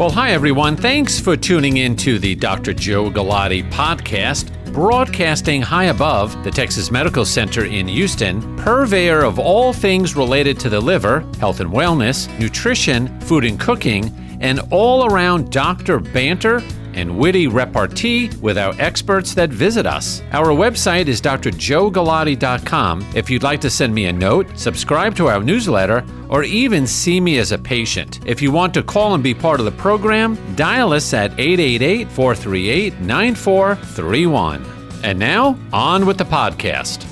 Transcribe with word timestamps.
Well, 0.00 0.08
hi, 0.08 0.30
everyone. 0.30 0.76
Thanks 0.78 1.20
for 1.20 1.36
tuning 1.36 1.76
in 1.76 1.94
to 1.96 2.18
the 2.18 2.34
Dr. 2.34 2.72
Joe 2.72 3.10
Galati 3.10 3.70
podcast, 3.70 4.50
broadcasting 4.72 5.60
high 5.60 5.84
above 5.84 6.42
the 6.42 6.50
Texas 6.50 6.90
Medical 6.90 7.26
Center 7.26 7.66
in 7.66 7.86
Houston, 7.86 8.56
purveyor 8.56 9.22
of 9.22 9.38
all 9.38 9.74
things 9.74 10.16
related 10.16 10.58
to 10.60 10.70
the 10.70 10.80
liver, 10.80 11.20
health 11.38 11.60
and 11.60 11.70
wellness, 11.70 12.30
nutrition, 12.38 13.20
food 13.20 13.44
and 13.44 13.60
cooking, 13.60 14.10
and 14.40 14.60
all 14.70 15.04
around 15.04 15.52
doctor 15.52 15.98
banter 16.00 16.62
and 16.94 17.18
witty 17.18 17.46
repartee 17.46 18.30
with 18.40 18.58
our 18.58 18.74
experts 18.78 19.34
that 19.34 19.50
visit 19.50 19.86
us. 19.86 20.22
Our 20.32 20.48
website 20.48 21.08
is 21.08 21.20
drjoegalati.com. 21.20 23.06
If 23.14 23.30
you'd 23.30 23.42
like 23.42 23.60
to 23.62 23.70
send 23.70 23.94
me 23.94 24.06
a 24.06 24.12
note, 24.12 24.46
subscribe 24.58 25.14
to 25.16 25.28
our 25.28 25.42
newsletter, 25.42 26.04
or 26.28 26.44
even 26.44 26.86
see 26.86 27.20
me 27.20 27.38
as 27.38 27.52
a 27.52 27.58
patient. 27.58 28.20
If 28.26 28.40
you 28.40 28.52
want 28.52 28.72
to 28.74 28.82
call 28.82 29.14
and 29.14 29.22
be 29.22 29.34
part 29.34 29.60
of 29.60 29.66
the 29.66 29.72
program, 29.72 30.38
dial 30.54 30.92
us 30.92 31.12
at 31.12 31.32
888 31.32 32.08
438 32.08 33.00
9431. 33.00 34.64
And 35.02 35.18
now, 35.18 35.58
on 35.72 36.06
with 36.06 36.18
the 36.18 36.24
podcast. 36.24 37.09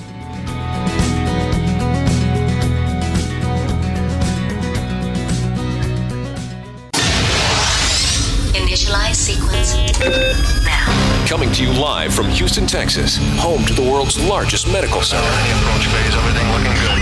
Coming 11.29 11.51
to 11.51 11.63
you 11.63 11.71
live 11.71 12.11
from 12.11 12.27
Houston, 12.27 12.65
Texas, 12.65 13.17
home 13.37 13.63
to 13.65 13.73
the 13.75 13.83
world's 13.83 14.17
largest 14.17 14.65
medical 14.65 15.03
center. 15.03 15.29
approach 15.29 15.85
phase, 15.85 16.15
everything 16.17 16.49
looking 16.49 16.73
good. 16.73 16.97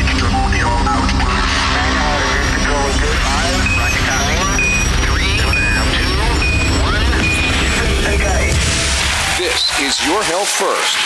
This 9.39 9.71
is 9.79 9.95
Your 10.05 10.21
Health 10.23 10.51
First, 10.51 10.99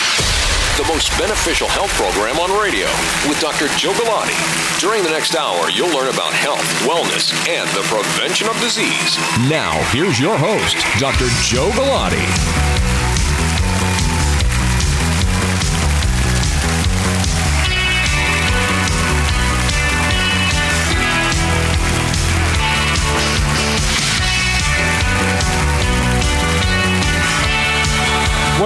the 0.76 0.84
most 0.90 1.16
beneficial 1.16 1.68
health 1.68 1.94
program 1.94 2.40
on 2.40 2.50
radio 2.60 2.90
with 3.30 3.38
Dr. 3.38 3.68
Joe 3.78 3.92
Galati. 3.92 4.34
During 4.80 5.04
the 5.04 5.10
next 5.10 5.36
hour, 5.36 5.70
you'll 5.70 5.94
learn 5.94 6.12
about 6.12 6.34
health, 6.34 6.66
wellness, 6.82 7.30
and 7.46 7.70
the 7.70 7.86
prevention 7.86 8.48
of 8.48 8.58
disease. 8.58 9.16
Now, 9.48 9.78
here's 9.94 10.18
your 10.18 10.36
host, 10.36 10.78
Dr. 10.98 11.28
Joe 11.46 11.70
Galati. 11.70 12.71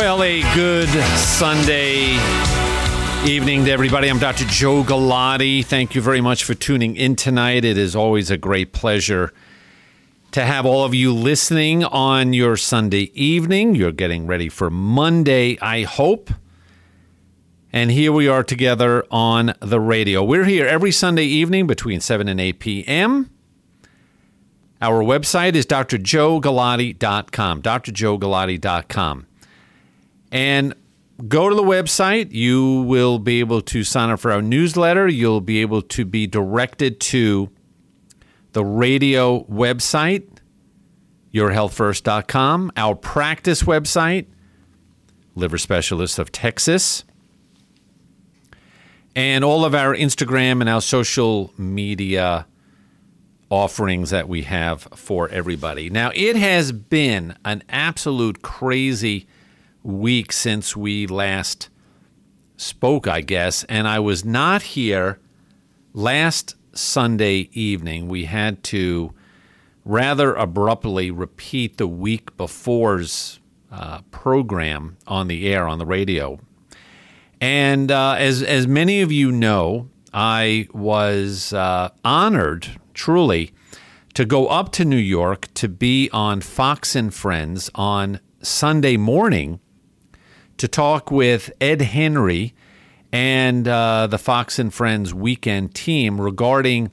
Well, 0.07 0.23
a 0.23 0.41
good 0.55 0.89
Sunday 1.19 2.12
evening 3.27 3.65
to 3.65 3.73
everybody. 3.73 4.09
I'm 4.09 4.21
Dr. 4.21 4.45
Joe 4.45 4.85
Galati. 4.85 5.65
Thank 5.65 5.97
you 5.97 6.01
very 6.01 6.21
much 6.21 6.45
for 6.45 6.55
tuning 6.55 6.95
in 6.95 7.17
tonight. 7.17 7.65
It 7.65 7.77
is 7.77 7.97
always 7.97 8.31
a 8.31 8.37
great 8.37 8.73
pleasure 8.73 9.33
to 10.31 10.45
have 10.45 10.65
all 10.65 10.84
of 10.84 10.95
you 10.95 11.12
listening 11.12 11.83
on 11.83 12.33
your 12.33 12.57
Sunday 12.57 13.11
evening. 13.21 13.75
You're 13.75 13.91
getting 13.91 14.29
ready 14.29 14.49
for 14.49 14.71
Monday, 14.71 15.59
I 15.61 15.83
hope. 15.83 16.31
And 17.73 17.91
here 17.91 18.12
we 18.12 18.29
are 18.29 18.45
together 18.45 19.05
on 19.11 19.55
the 19.59 19.81
radio. 19.81 20.23
We're 20.23 20.45
here 20.45 20.69
every 20.69 20.93
Sunday 20.93 21.25
evening 21.25 21.67
between 21.67 21.99
7 21.99 22.29
and 22.29 22.41
8 22.41 22.61
p.m. 22.61 23.29
Our 24.81 25.03
website 25.03 25.57
is 25.57 25.67
drjoegalati.com, 25.67 27.62
drjoegalati.com. 27.62 29.27
And 30.32 30.75
go 31.28 31.48
to 31.48 31.54
the 31.54 31.62
website. 31.62 32.32
You 32.32 32.82
will 32.82 33.19
be 33.19 33.41
able 33.41 33.62
to 33.62 33.84
sign 33.84 34.10
up 34.10 34.20
for 34.20 34.32
our 34.32 34.42
newsletter. 34.42 35.09
You'll 35.09 35.41
be 35.41 35.60
able 35.60 35.82
to 35.82 36.04
be 36.04 36.26
directed 36.26 37.00
to 37.00 37.50
the 38.53 38.65
radio 38.65 39.44
website, 39.44 40.26
yourhealthfirst.com, 41.32 42.72
our 42.76 42.94
practice 42.94 43.62
website, 43.62 44.26
Liver 45.34 45.59
Specialists 45.59 46.19
of 46.19 46.32
Texas, 46.32 47.04
and 49.15 49.44
all 49.44 49.65
of 49.65 49.75
our 49.75 49.94
Instagram 49.94 50.60
and 50.60 50.69
our 50.69 50.81
social 50.81 51.53
media 51.59 52.47
offerings 53.50 54.10
that 54.10 54.28
we 54.28 54.42
have 54.42 54.82
for 54.94 55.28
everybody. 55.28 55.88
Now, 55.88 56.10
it 56.15 56.36
has 56.36 56.72
been 56.72 57.36
an 57.44 57.62
absolute 57.69 58.42
crazy 58.42 59.26
week 59.86 60.32
since 60.32 60.76
we 60.76 61.06
last 61.06 61.69
spoke, 62.56 63.06
I 63.06 63.20
guess, 63.20 63.64
and 63.64 63.86
I 63.86 64.00
was 64.00 64.24
not 64.24 64.62
here 64.62 65.20
last 65.92 66.56
Sunday 66.72 67.48
evening. 67.52 68.08
We 68.08 68.24
had 68.24 68.62
to 68.64 69.14
rather 69.84 70.34
abruptly 70.34 71.10
repeat 71.10 71.76
the 71.76 71.86
week 71.86 72.36
before's 72.36 73.38
uh, 73.70 74.00
program 74.10 74.97
on 75.06 75.28
the 75.28 75.47
air 75.47 75.69
on 75.69 75.78
the 75.78 75.86
radio. 75.86 76.41
And 77.41 77.91
uh, 77.92 78.16
as 78.18 78.42
as 78.42 78.66
many 78.66 79.03
of 79.03 79.12
you 79.12 79.30
know, 79.30 79.88
I 80.12 80.66
was 80.72 81.53
uh, 81.53 81.91
honored, 82.04 82.80
truly, 82.94 83.53
to 84.14 84.24
go 84.24 84.48
up 84.48 84.72
to 84.72 84.84
New 84.84 84.97
York 84.97 85.53
to 85.54 85.68
be 85.68 86.10
on 86.12 86.41
Fox 86.41 86.97
and 86.97 87.12
Friends 87.12 87.70
on 87.74 88.18
Sunday 88.42 88.97
morning 88.97 89.60
to 90.59 90.69
talk 90.69 91.11
with 91.11 91.53
Ed 91.61 91.83
Henry 91.83 92.55
and 93.12 93.67
uh, 93.67 94.06
the 94.06 94.19
Fox 94.19 94.59
and 94.59 94.72
Friends 94.72 95.15
weekend 95.15 95.75
team 95.75 96.21
regarding 96.21 96.91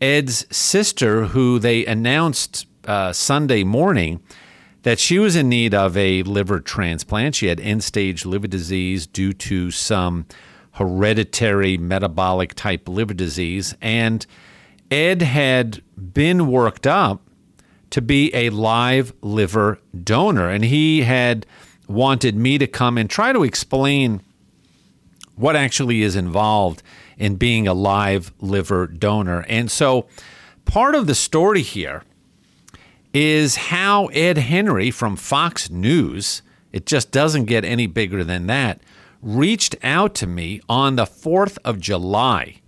Ed's 0.00 0.46
sister, 0.54 1.26
who 1.26 1.58
they 1.58 1.86
announced 1.86 2.66
uh, 2.84 3.12
Sunday 3.12 3.64
morning 3.64 4.20
that 4.82 4.98
she 4.98 5.18
was 5.18 5.36
in 5.36 5.48
need 5.48 5.74
of 5.74 5.96
a 5.96 6.22
liver 6.24 6.60
transplant. 6.60 7.36
She 7.36 7.46
had 7.46 7.60
end 7.60 7.84
stage 7.84 8.26
liver 8.26 8.48
disease 8.48 9.06
due 9.06 9.32
to 9.34 9.70
some 9.70 10.26
hereditary 10.72 11.76
metabolic 11.76 12.54
type 12.54 12.88
liver 12.88 13.14
disease. 13.14 13.76
And 13.80 14.26
Ed 14.90 15.22
had 15.22 15.82
been 15.96 16.48
worked 16.48 16.86
up 16.86 17.22
to 17.90 18.02
be 18.02 18.34
a 18.34 18.50
live 18.50 19.12
liver 19.20 19.78
donor. 20.02 20.48
And 20.48 20.64
he 20.64 21.02
had 21.02 21.46
wanted 21.88 22.36
me 22.36 22.58
to 22.58 22.66
come 22.66 22.96
and 22.98 23.08
try 23.08 23.32
to 23.32 23.42
explain 23.42 24.22
what 25.36 25.56
actually 25.56 26.02
is 26.02 26.16
involved 26.16 26.82
in 27.18 27.36
being 27.36 27.66
a 27.66 27.74
live 27.74 28.32
liver 28.40 28.86
donor. 28.86 29.44
And 29.48 29.70
so 29.70 30.06
part 30.64 30.94
of 30.94 31.06
the 31.06 31.14
story 31.14 31.62
here 31.62 32.02
is 33.12 33.56
how 33.56 34.06
Ed 34.06 34.38
Henry 34.38 34.90
from 34.90 35.16
Fox 35.16 35.70
News, 35.70 36.42
it 36.72 36.86
just 36.86 37.10
doesn't 37.10 37.44
get 37.44 37.64
any 37.64 37.86
bigger 37.86 38.24
than 38.24 38.46
that, 38.46 38.80
reached 39.20 39.76
out 39.82 40.14
to 40.16 40.26
me 40.26 40.60
on 40.68 40.96
the 40.96 41.04
4th 41.04 41.58
of 41.64 41.78
July. 41.78 42.60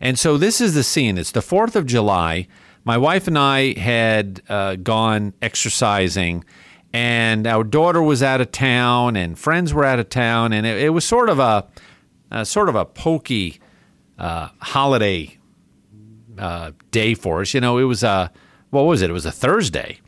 And 0.00 0.18
so 0.18 0.36
this 0.36 0.60
is 0.60 0.74
the 0.74 0.84
scene. 0.84 1.18
It's 1.18 1.32
the 1.32 1.40
4th 1.40 1.74
of 1.74 1.86
July. 1.86 2.46
My 2.84 2.96
wife 2.96 3.26
and 3.26 3.38
I 3.38 3.78
had 3.78 4.42
uh, 4.48 4.76
gone 4.76 5.34
exercising 5.42 6.44
and 6.92 7.46
our 7.46 7.64
daughter 7.64 8.02
was 8.02 8.22
out 8.22 8.40
of 8.40 8.52
town, 8.52 9.16
and 9.16 9.38
friends 9.38 9.74
were 9.74 9.84
out 9.84 9.98
of 9.98 10.08
town, 10.08 10.52
and 10.52 10.66
it, 10.66 10.82
it 10.82 10.88
was 10.90 11.04
sort 11.04 11.28
of 11.28 11.38
a, 11.38 11.66
a, 12.30 12.46
sort 12.46 12.68
of 12.68 12.74
a 12.74 12.84
pokey 12.84 13.60
uh, 14.18 14.48
holiday 14.60 15.36
uh, 16.38 16.72
day 16.90 17.14
for 17.14 17.40
us. 17.42 17.52
You 17.52 17.60
know, 17.60 17.78
it 17.78 17.84
was 17.84 18.02
a 18.02 18.32
what 18.70 18.82
was 18.82 19.02
it? 19.02 19.10
It 19.10 19.12
was 19.12 19.26
a 19.26 19.32
Thursday, 19.32 20.00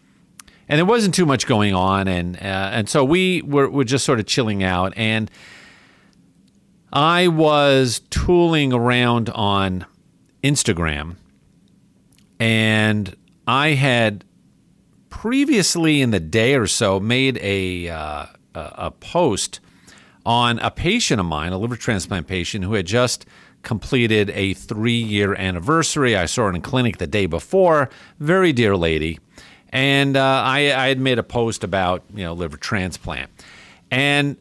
and 0.68 0.78
there 0.78 0.86
wasn't 0.86 1.14
too 1.14 1.26
much 1.26 1.46
going 1.46 1.74
on, 1.74 2.08
and 2.08 2.36
uh, 2.36 2.70
and 2.72 2.88
so 2.88 3.04
we 3.04 3.42
were, 3.42 3.68
were 3.68 3.84
just 3.84 4.04
sort 4.04 4.20
of 4.20 4.26
chilling 4.26 4.62
out, 4.62 4.92
and 4.96 5.30
I 6.92 7.28
was 7.28 8.00
tooling 8.10 8.72
around 8.72 9.28
on 9.30 9.84
Instagram, 10.42 11.16
and 12.38 13.14
I 13.46 13.70
had 13.70 14.24
previously 15.10 16.00
in 16.00 16.12
the 16.12 16.20
day 16.20 16.54
or 16.54 16.66
so 16.66 16.98
made 16.98 17.38
a 17.42 17.88
uh, 17.88 18.26
a 18.54 18.90
post 18.90 19.60
on 20.24 20.58
a 20.60 20.70
patient 20.70 21.20
of 21.20 21.26
mine, 21.26 21.52
a 21.52 21.58
liver 21.58 21.76
transplant 21.76 22.26
patient 22.26 22.64
who 22.64 22.74
had 22.74 22.86
just 22.86 23.26
completed 23.62 24.30
a 24.30 24.54
three 24.54 24.92
year 25.00 25.34
anniversary. 25.34 26.16
I 26.16 26.26
saw 26.26 26.44
her 26.44 26.54
in 26.54 26.62
clinic 26.62 26.98
the 26.98 27.06
day 27.06 27.26
before. 27.26 27.90
Very 28.18 28.52
dear 28.52 28.76
lady. 28.76 29.18
And 29.70 30.16
uh, 30.16 30.42
I, 30.44 30.58
I 30.72 30.88
had 30.88 30.98
made 30.98 31.18
a 31.18 31.22
post 31.22 31.62
about 31.62 32.02
you 32.14 32.24
know 32.24 32.32
liver 32.32 32.56
transplant. 32.56 33.30
And 33.90 34.36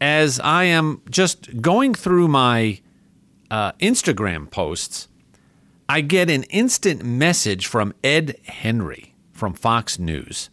as 0.00 0.40
I 0.40 0.64
am 0.64 1.02
just 1.08 1.62
going 1.62 1.94
through 1.94 2.28
my 2.28 2.80
uh, 3.50 3.72
Instagram 3.72 4.50
posts, 4.50 5.08
I 5.88 6.00
get 6.00 6.28
an 6.30 6.42
instant 6.44 7.02
message 7.04 7.66
from 7.66 7.94
Ed 8.02 8.36
Henry 8.44 9.13
from 9.34 9.52
Fox 9.52 9.98
News. 9.98 10.50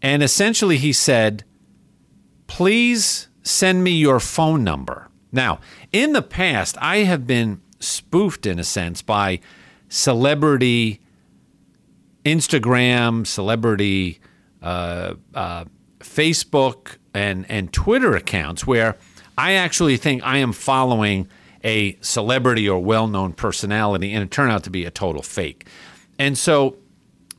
And 0.00 0.22
essentially, 0.22 0.76
he 0.76 0.92
said, 0.92 1.44
please 2.46 3.28
send 3.42 3.82
me 3.82 3.92
your 3.92 4.20
phone 4.20 4.62
number. 4.62 5.08
Now, 5.32 5.60
in 5.92 6.12
the 6.12 6.22
past, 6.22 6.76
I 6.80 6.98
have 6.98 7.26
been 7.26 7.60
spoofed 7.80 8.46
in 8.46 8.58
a 8.58 8.64
sense 8.64 9.02
by 9.02 9.40
celebrity 9.88 11.00
Instagram, 12.24 13.26
celebrity 13.26 14.20
uh, 14.62 15.14
uh, 15.34 15.64
Facebook, 16.00 16.96
and, 17.12 17.46
and 17.48 17.72
Twitter 17.72 18.14
accounts 18.14 18.66
where 18.66 18.96
I 19.36 19.52
actually 19.52 19.96
think 19.96 20.22
I 20.24 20.38
am 20.38 20.52
following 20.52 21.28
a 21.62 21.96
celebrity 22.00 22.68
or 22.68 22.78
well 22.78 23.06
known 23.06 23.32
personality, 23.32 24.12
and 24.12 24.22
it 24.22 24.30
turned 24.30 24.52
out 24.52 24.64
to 24.64 24.70
be 24.70 24.84
a 24.84 24.90
total 24.90 25.22
fake. 25.22 25.66
And 26.18 26.36
so 26.36 26.76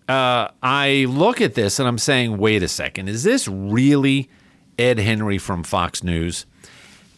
uh, 0.07 0.49
I 0.61 1.05
look 1.09 1.41
at 1.41 1.55
this 1.55 1.79
and 1.79 1.87
I'm 1.87 1.97
saying, 1.97 2.37
wait 2.37 2.63
a 2.63 2.67
second, 2.67 3.09
is 3.09 3.23
this 3.23 3.47
really 3.47 4.29
Ed 4.77 4.99
Henry 4.99 5.37
from 5.37 5.63
Fox 5.63 6.03
News? 6.03 6.45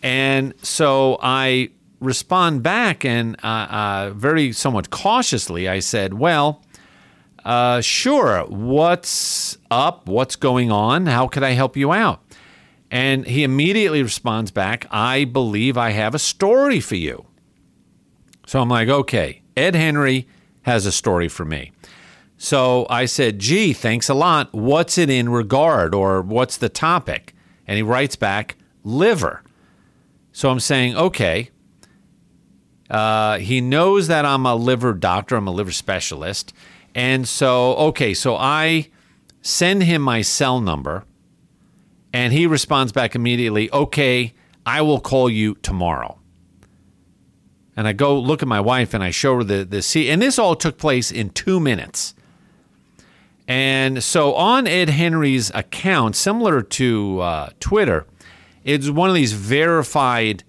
And 0.02 0.54
so 0.62 1.18
I 1.22 1.70
respond 2.00 2.64
back 2.64 3.04
and 3.04 3.36
uh, 3.44 3.48
uh, 3.70 4.12
very 4.16 4.52
somewhat 4.52 4.90
cautiously, 4.90 5.68
I 5.68 5.80
said, 5.80 6.14
well, 6.14 6.64
uh, 7.44 7.82
sure, 7.82 8.46
what's 8.46 9.58
up? 9.72 10.08
What's 10.08 10.36
going 10.36 10.72
on? 10.72 11.06
How 11.08 11.28
could 11.28 11.44
I 11.44 11.52
help 11.52 11.78
you 11.78 11.92
out? 11.92 12.22
And 12.92 13.26
he 13.26 13.44
immediately 13.44 14.02
responds 14.02 14.52
back, 14.52 14.86
I 14.92 15.26
believe 15.26 15.78
I 15.78 15.90
have 15.92 16.16
a 16.16 16.20
story 16.20 16.80
for 16.80 16.96
you. 16.96 17.26
So 18.46 18.62
I'm 18.62 18.70
like, 18.70 18.88
okay, 18.88 19.42
Ed 19.58 19.76
Henry 19.76 20.28
has 20.62 20.86
a 20.86 20.92
story 20.92 21.28
for 21.28 21.44
me. 21.44 21.72
So 22.38 22.86
I 22.90 23.06
said, 23.06 23.40
gee, 23.40 23.74
thanks 23.74 24.10
a 24.10 24.14
lot. 24.14 24.54
What's 24.54 24.98
it 24.98 25.10
in 25.10 25.30
regard 25.30 25.96
or 25.96 26.22
what's 26.22 26.58
the 26.58 26.70
topic? 26.70 27.34
And 27.66 27.78
he 27.78 27.84
writes 27.84 28.16
back, 28.16 28.56
liver. 28.84 29.44
So 30.32 30.50
I'm 30.50 30.60
saying, 30.60 30.96
okay. 30.96 31.50
Uh, 32.90 33.40
he 33.40 33.60
knows 33.60 34.08
that 34.08 34.24
I'm 34.24 34.46
a 34.46 34.56
liver 34.56 34.94
doctor, 34.94 35.36
I'm 35.36 35.48
a 35.48 35.52
liver 35.52 35.72
specialist. 35.72 36.54
And 36.96 37.28
so, 37.28 37.76
okay, 37.76 38.14
so 38.14 38.36
I 38.38 38.90
send 39.42 39.84
him 39.84 40.02
my 40.02 40.22
cell 40.22 40.62
number 40.62 41.04
and 42.14 42.32
he 42.34 42.48
responds 42.48 42.92
back 42.92 43.14
immediately, 43.16 43.72
okay, 43.72 44.34
I 44.66 44.82
will 44.82 45.00
call 45.00 45.30
you 45.30 45.56
tomorrow. 45.56 46.20
And 47.76 47.88
I 47.88 47.94
go 47.94 48.18
look 48.20 48.42
at 48.42 48.48
my 48.48 48.62
wife 48.62 48.94
and 48.94 49.04
I 49.04 49.12
show 49.12 49.38
her 49.38 49.44
the, 49.44 49.66
the 49.66 49.82
see, 49.82 50.10
and 50.10 50.22
this 50.22 50.40
all 50.40 50.56
took 50.56 50.78
place 50.78 51.12
in 51.12 51.30
two 51.32 51.60
minutes. 51.60 52.16
And 53.48 54.04
so 54.04 54.34
on 54.34 54.68
Ed 54.68 54.90
Henry's 54.90 55.50
account, 55.54 56.16
similar 56.16 56.62
to 56.62 57.20
uh, 57.22 57.50
Twitter, 57.60 58.06
it's 58.64 58.90
one 58.90 59.10
of 59.10 59.16
these 59.16 59.32
verified 59.34 60.44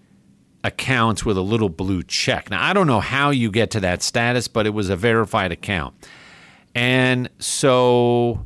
accounts 0.64 1.24
with 1.24 1.36
a 1.36 1.42
little 1.42 1.68
blue 1.68 2.02
check. 2.02 2.50
Now, 2.50 2.62
I 2.62 2.72
don't 2.72 2.88
know 2.88 3.00
how 3.00 3.30
you 3.30 3.50
get 3.50 3.70
to 3.72 3.80
that 3.80 4.02
status, 4.02 4.48
but 4.48 4.66
it 4.66 4.70
was 4.70 4.90
a 4.90 4.96
verified 4.96 5.52
account. 5.52 5.94
And 6.74 7.30
so 7.38 8.44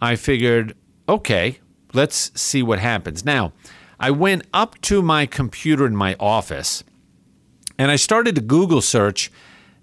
I 0.00 0.16
figured, 0.16 0.76
okay, 1.08 1.60
let's 1.94 2.32
see 2.40 2.62
what 2.62 2.80
happens. 2.80 3.24
Now, 3.24 3.52
I 4.00 4.10
went 4.10 4.44
up 4.52 4.80
to 4.82 5.02
my 5.02 5.26
computer 5.26 5.86
in 5.86 5.94
my 5.94 6.16
office 6.18 6.82
and 7.78 7.90
I 7.90 7.96
started 7.96 8.34
to 8.34 8.40
Google 8.40 8.80
search 8.80 9.30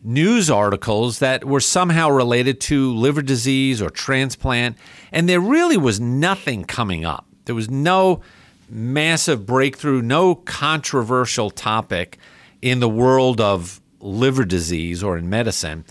news 0.03 0.49
articles 0.49 1.19
that 1.19 1.43
were 1.43 1.59
somehow 1.59 2.09
related 2.09 2.61
to 2.61 2.93
liver 2.93 3.21
disease 3.21 3.81
or 3.81 3.89
transplant, 3.89 4.77
and 5.11 5.27
there 5.27 5.39
really 5.39 5.77
was 5.77 5.99
nothing 5.99 6.63
coming 6.63 7.05
up. 7.05 7.25
There 7.45 7.55
was 7.55 7.69
no 7.69 8.21
massive 8.69 9.45
breakthrough, 9.45 10.01
no 10.01 10.35
controversial 10.35 11.49
topic 11.49 12.17
in 12.61 12.79
the 12.79 12.89
world 12.89 13.39
of 13.39 13.81
liver 13.99 14.45
disease 14.45 15.01
or 15.03 15.17
in 15.17 15.29
medicine. 15.29 15.85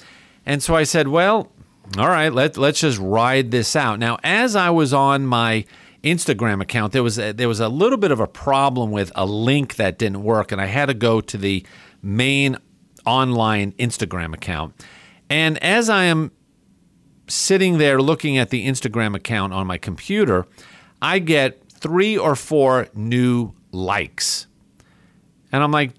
And 0.44 0.62
so 0.62 0.74
I 0.74 0.84
said, 0.84 1.08
well, 1.08 1.50
all 1.98 2.08
right, 2.08 2.32
let, 2.32 2.56
let's 2.56 2.80
just 2.80 2.98
ride 2.98 3.50
this 3.50 3.76
out. 3.76 3.98
Now, 3.98 4.18
as 4.22 4.56
I 4.56 4.70
was 4.70 4.92
on 4.92 5.26
my 5.26 5.64
Instagram 6.02 6.60
account, 6.60 6.92
there 6.92 7.02
was 7.02 7.18
a, 7.18 7.32
there 7.32 7.48
was 7.48 7.60
a 7.60 7.68
little 7.68 7.98
bit 7.98 8.10
of 8.10 8.20
a 8.20 8.26
problem 8.26 8.90
with 8.90 9.10
a 9.14 9.26
link 9.26 9.76
that 9.76 9.98
didn't 9.98 10.22
work, 10.22 10.52
and 10.52 10.60
I 10.60 10.66
had 10.66 10.86
to 10.86 10.94
go 10.94 11.20
to 11.20 11.38
the 11.38 11.64
main 12.02 12.56
online 13.06 13.72
Instagram 13.72 14.34
account. 14.34 14.74
And 15.30 15.62
as 15.62 15.88
I 15.88 16.04
am 16.04 16.30
sitting 17.28 17.78
there 17.78 18.00
looking 18.00 18.38
at 18.38 18.50
the 18.50 18.66
Instagram 18.66 19.14
account 19.14 19.52
on 19.52 19.66
my 19.66 19.78
computer, 19.78 20.46
I 21.00 21.18
get 21.18 21.62
three 21.70 22.16
or 22.16 22.36
four 22.36 22.88
new 22.94 23.52
likes, 23.72 24.46
and 25.52 25.62
I'm 25.62 25.72
like, 25.72 25.92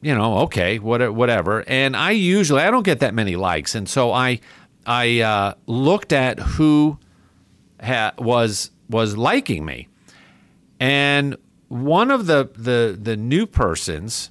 you 0.00 0.14
know, 0.14 0.38
okay, 0.38 0.78
whatever. 0.78 1.64
And 1.66 1.96
I 1.96 2.12
usually 2.12 2.62
I 2.62 2.70
don't 2.70 2.84
get 2.84 3.00
that 3.00 3.14
many 3.14 3.36
likes, 3.36 3.74
and 3.74 3.88
so 3.88 4.12
I 4.12 4.40
I 4.86 5.20
uh, 5.20 5.54
looked 5.66 6.12
at 6.12 6.38
who 6.38 6.98
ha- 7.82 8.12
was 8.18 8.70
was 8.88 9.16
liking 9.16 9.64
me. 9.64 9.88
And 10.78 11.36
one 11.68 12.10
of 12.10 12.26
the, 12.26 12.50
the, 12.54 12.96
the 13.00 13.16
new 13.16 13.46
persons 13.46 14.30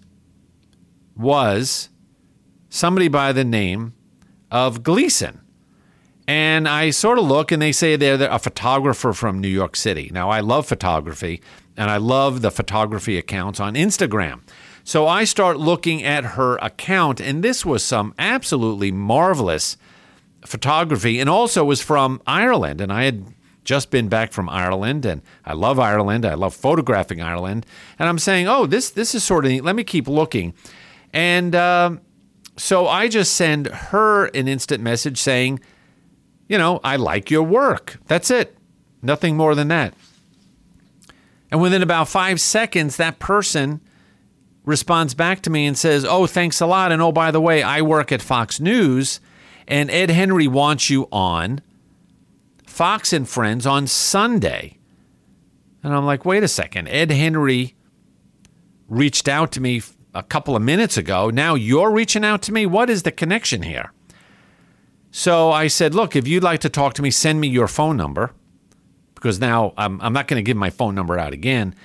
was 1.15 1.89
somebody 2.75 3.07
by 3.07 3.31
the 3.31 3.45
name 3.45 3.93
of 4.51 4.83
Gleason. 4.83 5.39
And 6.27 6.67
I 6.67 6.89
sort 6.89 7.17
of 7.17 7.25
look 7.25 7.51
and 7.51 7.61
they 7.61 7.71
say 7.71 7.95
they're, 7.95 8.29
a 8.29 8.39
photographer 8.39 9.13
from 9.13 9.39
New 9.39 9.47
York 9.47 9.75
City. 9.75 10.09
Now, 10.11 10.29
I 10.29 10.41
love 10.41 10.65
photography 10.67 11.41
and 11.77 11.89
I 11.89 11.97
love 11.97 12.41
the 12.41 12.51
photography 12.51 13.17
accounts 13.17 13.59
on 13.59 13.75
Instagram. 13.75 14.41
So 14.83 15.07
I 15.07 15.23
start 15.23 15.57
looking 15.57 16.03
at 16.03 16.23
her 16.23 16.57
account, 16.57 17.19
and 17.19 17.43
this 17.43 17.65
was 17.65 17.83
some 17.83 18.13
absolutely 18.19 18.91
marvelous 18.91 19.77
photography 20.45 21.19
and 21.19 21.29
also 21.29 21.63
was 21.63 21.81
from 21.81 22.21
Ireland. 22.27 22.81
And 22.81 22.93
I 22.93 23.05
had 23.05 23.25
just 23.63 23.89
been 23.89 24.09
back 24.09 24.31
from 24.31 24.47
Ireland 24.47 25.05
and 25.05 25.23
I 25.43 25.53
love 25.53 25.79
Ireland. 25.79 26.23
I 26.23 26.35
love 26.35 26.53
photographing 26.53 27.21
Ireland. 27.21 27.65
And 27.97 28.07
I'm 28.07 28.19
saying, 28.19 28.47
oh, 28.47 28.67
this, 28.67 28.91
this 28.91 29.15
is 29.15 29.23
sort 29.23 29.45
of 29.45 29.51
neat. 29.51 29.63
Let 29.63 29.75
me 29.75 29.83
keep 29.83 30.07
looking. 30.07 30.53
And 31.13 31.55
um, 31.55 32.01
so 32.57 32.87
I 32.87 33.07
just 33.07 33.33
send 33.33 33.67
her 33.67 34.25
an 34.27 34.47
instant 34.47 34.81
message 34.81 35.17
saying, 35.17 35.59
you 36.47 36.57
know, 36.57 36.79
I 36.83 36.95
like 36.95 37.31
your 37.31 37.43
work. 37.43 37.99
That's 38.07 38.31
it. 38.31 38.57
Nothing 39.01 39.37
more 39.37 39.55
than 39.55 39.67
that. 39.69 39.93
And 41.51 41.61
within 41.61 41.81
about 41.81 42.07
five 42.07 42.41
seconds, 42.41 42.97
that 42.97 43.19
person 43.19 43.81
responds 44.63 45.13
back 45.13 45.41
to 45.41 45.49
me 45.49 45.65
and 45.65 45.77
says, 45.77 46.05
Oh, 46.05 46.27
thanks 46.27 46.59
a 46.59 46.65
lot. 46.65 46.91
And 46.91 47.01
oh, 47.01 47.11
by 47.11 47.31
the 47.31 47.41
way, 47.41 47.61
I 47.61 47.81
work 47.81 48.11
at 48.11 48.21
Fox 48.21 48.59
News 48.59 49.19
and 49.67 49.89
Ed 49.89 50.09
Henry 50.09 50.47
wants 50.47 50.89
you 50.89 51.07
on 51.11 51.61
Fox 52.65 53.13
and 53.13 53.27
Friends 53.27 53.65
on 53.65 53.87
Sunday. 53.87 54.77
And 55.83 55.93
I'm 55.93 56.05
like, 56.05 56.25
wait 56.25 56.43
a 56.43 56.47
second. 56.47 56.87
Ed 56.87 57.11
Henry 57.11 57.75
reached 58.87 59.27
out 59.27 59.51
to 59.53 59.61
me 59.61 59.81
a 60.15 60.23
couple 60.23 60.55
of 60.55 60.61
minutes 60.61 60.97
ago. 60.97 61.29
Now 61.29 61.53
you're 61.53 61.91
reaching 61.91 62.23
out 62.23 62.41
to 62.43 62.53
me? 62.53 62.65
What 62.65 62.89
is 62.89 63.03
the 63.03 63.11
connection 63.11 63.61
here? 63.61 63.91
So 65.11 65.51
I 65.51 65.67
said, 65.67 65.93
look, 65.93 66.15
if 66.15 66.27
you'd 66.27 66.43
like 66.43 66.61
to 66.61 66.69
talk 66.69 66.93
to 66.95 67.01
me, 67.01 67.11
send 67.11 67.39
me 67.39 67.47
your 67.47 67.67
phone 67.67 67.97
number 67.97 68.31
because 69.13 69.39
now 69.39 69.73
I'm, 69.77 70.01
I'm 70.01 70.13
not 70.13 70.27
going 70.27 70.43
to 70.43 70.43
give 70.43 70.57
my 70.57 70.69
phone 70.69 70.95
number 70.95 71.17
out 71.17 71.33
again. 71.33 71.75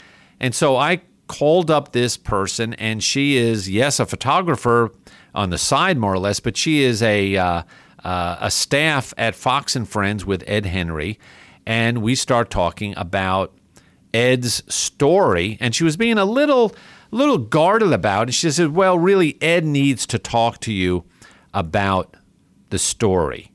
And 0.41 0.55
so 0.55 0.77
I 0.77 1.03
called 1.27 1.71
up 1.71 1.93
this 1.93 2.17
person, 2.17 2.75
and 2.75 3.03
she 3.03 3.37
is, 3.37 3.71
yes, 3.71 4.01
a 4.01 4.07
photographer 4.07 4.91
on 5.35 5.51
the 5.51 5.59
side, 5.59 5.97
more 5.97 6.13
or 6.13 6.19
less, 6.19 6.41
but 6.41 6.57
she 6.57 6.83
is 6.83 7.03
a, 7.03 7.37
uh, 7.37 7.63
uh, 8.05 8.37
a 8.41 8.51
staff 8.51 9.15
at 9.17 9.35
Fox 9.35 9.77
and 9.77 9.89
Friends 9.89 10.27
with 10.27 10.43
Ed 10.47 10.67
Henry, 10.67 11.21
and 11.65 12.03
we 12.03 12.17
start 12.17 12.51
talking 12.51 12.95
about 12.97 13.57
Ed's 14.13 14.65
story. 14.73 15.57
And 15.61 15.73
she 15.73 15.85
was 15.85 15.97
being 15.97 16.19
a 16.19 16.25
little, 16.25 16.75
little 17.11 17.39
guarded 17.39 17.93
about 17.93 18.29
it. 18.29 18.33
She 18.33 18.51
said, 18.51 18.75
"Well, 18.75 18.99
really, 18.99 19.41
Ed 19.43 19.65
needs 19.65 20.07
to 20.07 20.19
talk 20.19 20.61
to 20.61 20.73
you 20.73 21.05
about 21.53 22.17
the 22.71 22.79
story." 22.79 23.51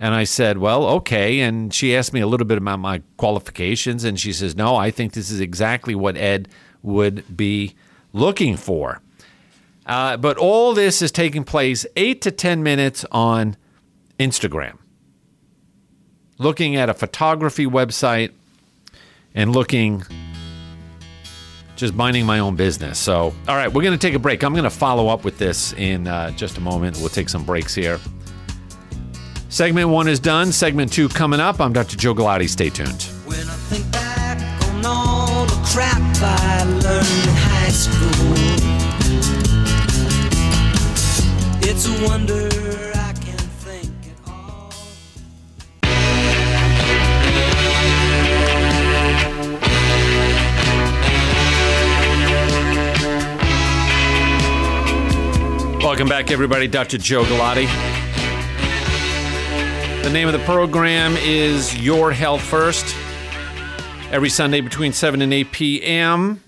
And 0.00 0.14
I 0.14 0.24
said, 0.24 0.58
"Well, 0.58 0.86
okay." 0.86 1.40
And 1.40 1.72
she 1.72 1.96
asked 1.96 2.12
me 2.12 2.20
a 2.20 2.26
little 2.26 2.46
bit 2.46 2.58
about 2.58 2.78
my 2.78 3.02
qualifications, 3.16 4.04
and 4.04 4.18
she 4.18 4.32
says, 4.32 4.54
"No, 4.56 4.76
I 4.76 4.90
think 4.90 5.12
this 5.12 5.30
is 5.30 5.40
exactly 5.40 5.94
what 5.94 6.16
Ed 6.16 6.48
would 6.82 7.36
be 7.36 7.74
looking 8.12 8.56
for." 8.56 9.00
Uh, 9.88 10.18
but 10.18 10.36
all 10.36 10.74
this 10.74 11.00
is 11.00 11.10
taking 11.10 11.44
place 11.44 11.86
eight 11.96 12.20
to 12.20 12.30
10 12.30 12.62
minutes 12.62 13.06
on 13.10 13.56
Instagram. 14.20 14.76
Looking 16.36 16.76
at 16.76 16.90
a 16.90 16.94
photography 16.94 17.66
website 17.66 18.32
and 19.34 19.52
looking, 19.52 20.04
just 21.78 21.94
minding 21.94 22.26
my 22.26 22.40
own 22.40 22.56
business. 22.56 22.98
So, 22.98 23.32
all 23.46 23.56
right, 23.56 23.72
we're 23.72 23.82
going 23.82 23.96
to 23.96 24.06
take 24.06 24.14
a 24.14 24.18
break. 24.18 24.42
I'm 24.42 24.52
going 24.52 24.64
to 24.64 24.70
follow 24.70 25.08
up 25.08 25.24
with 25.24 25.38
this 25.38 25.72
in 25.74 26.06
uh, 26.06 26.32
just 26.32 26.58
a 26.58 26.60
moment. 26.60 26.98
We'll 26.98 27.08
take 27.08 27.28
some 27.28 27.44
breaks 27.44 27.74
here. 27.74 27.98
Segment 29.48 29.88
one 29.88 30.08
is 30.08 30.20
done. 30.20 30.52
Segment 30.52 30.92
two 30.92 31.08
coming 31.08 31.40
up. 31.40 31.60
I'm 31.60 31.72
Dr. 31.72 31.96
Joe 31.96 32.14
Galati. 32.14 32.48
Stay 32.48 32.68
tuned. 32.68 33.02
When 33.24 33.38
I 33.38 33.54
think 33.70 33.98
Welcome 55.88 56.06
back, 56.06 56.30
everybody. 56.30 56.68
Dr. 56.68 56.98
Joe 56.98 57.24
Galati. 57.24 57.64
The 60.02 60.10
name 60.10 60.28
of 60.28 60.34
the 60.34 60.44
program 60.44 61.16
is 61.16 61.78
Your 61.78 62.12
Health 62.12 62.42
First. 62.42 62.94
Every 64.12 64.28
Sunday 64.28 64.60
between 64.60 64.92
7 64.92 65.22
and 65.22 65.32
8 65.32 65.50
p.m., 65.50 66.42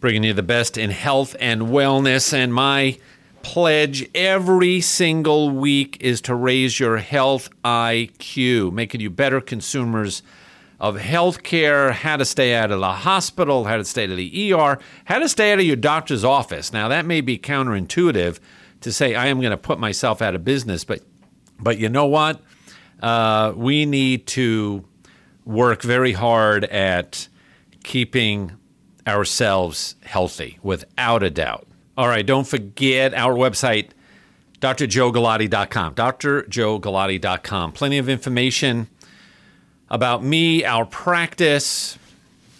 bringing 0.00 0.24
you 0.24 0.32
the 0.32 0.42
best 0.42 0.78
in 0.78 0.88
health 0.88 1.36
and 1.40 1.64
wellness. 1.64 2.32
And 2.32 2.54
my 2.54 2.98
pledge 3.42 4.08
every 4.14 4.80
single 4.80 5.50
week 5.50 5.98
is 6.00 6.22
to 6.22 6.34
raise 6.34 6.80
your 6.80 6.96
health 6.96 7.50
IQ, 7.66 8.72
making 8.72 9.02
you 9.02 9.10
better 9.10 9.42
consumers 9.42 10.22
of 10.78 10.96
healthcare, 10.96 11.92
how 11.92 12.16
to 12.16 12.24
stay 12.24 12.54
out 12.54 12.70
of 12.70 12.80
the 12.80 12.92
hospital, 12.92 13.64
how 13.64 13.76
to 13.76 13.84
stay 13.84 14.04
out 14.04 14.10
of 14.10 14.16
the 14.16 14.52
ER, 14.52 14.78
how 15.04 15.18
to 15.18 15.28
stay 15.28 15.52
out 15.52 15.58
of 15.58 15.64
your 15.64 15.76
doctor's 15.76 16.24
office. 16.24 16.72
Now, 16.72 16.88
that 16.88 17.06
may 17.06 17.20
be 17.20 17.38
counterintuitive 17.38 18.38
to 18.82 18.92
say 18.92 19.14
I 19.14 19.26
am 19.26 19.40
going 19.40 19.52
to 19.52 19.56
put 19.56 19.78
myself 19.78 20.20
out 20.20 20.34
of 20.34 20.44
business, 20.44 20.84
but 20.84 21.02
but 21.58 21.78
you 21.78 21.88
know 21.88 22.06
what? 22.06 22.42
Uh, 23.02 23.52
we 23.56 23.86
need 23.86 24.26
to 24.26 24.84
work 25.46 25.82
very 25.82 26.12
hard 26.12 26.64
at 26.64 27.28
keeping 27.82 28.52
ourselves 29.06 29.94
healthy, 30.02 30.58
without 30.62 31.22
a 31.22 31.30
doubt. 31.30 31.66
All 31.96 32.08
right, 32.08 32.26
don't 32.26 32.46
forget 32.46 33.14
our 33.14 33.34
website, 33.34 33.90
drjoegalati.com. 34.60 35.94
drjoegalati.com. 35.94 37.72
Plenty 37.72 37.98
of 37.98 38.08
information 38.08 38.88
about 39.88 40.22
me, 40.22 40.64
our 40.64 40.84
practice. 40.84 41.98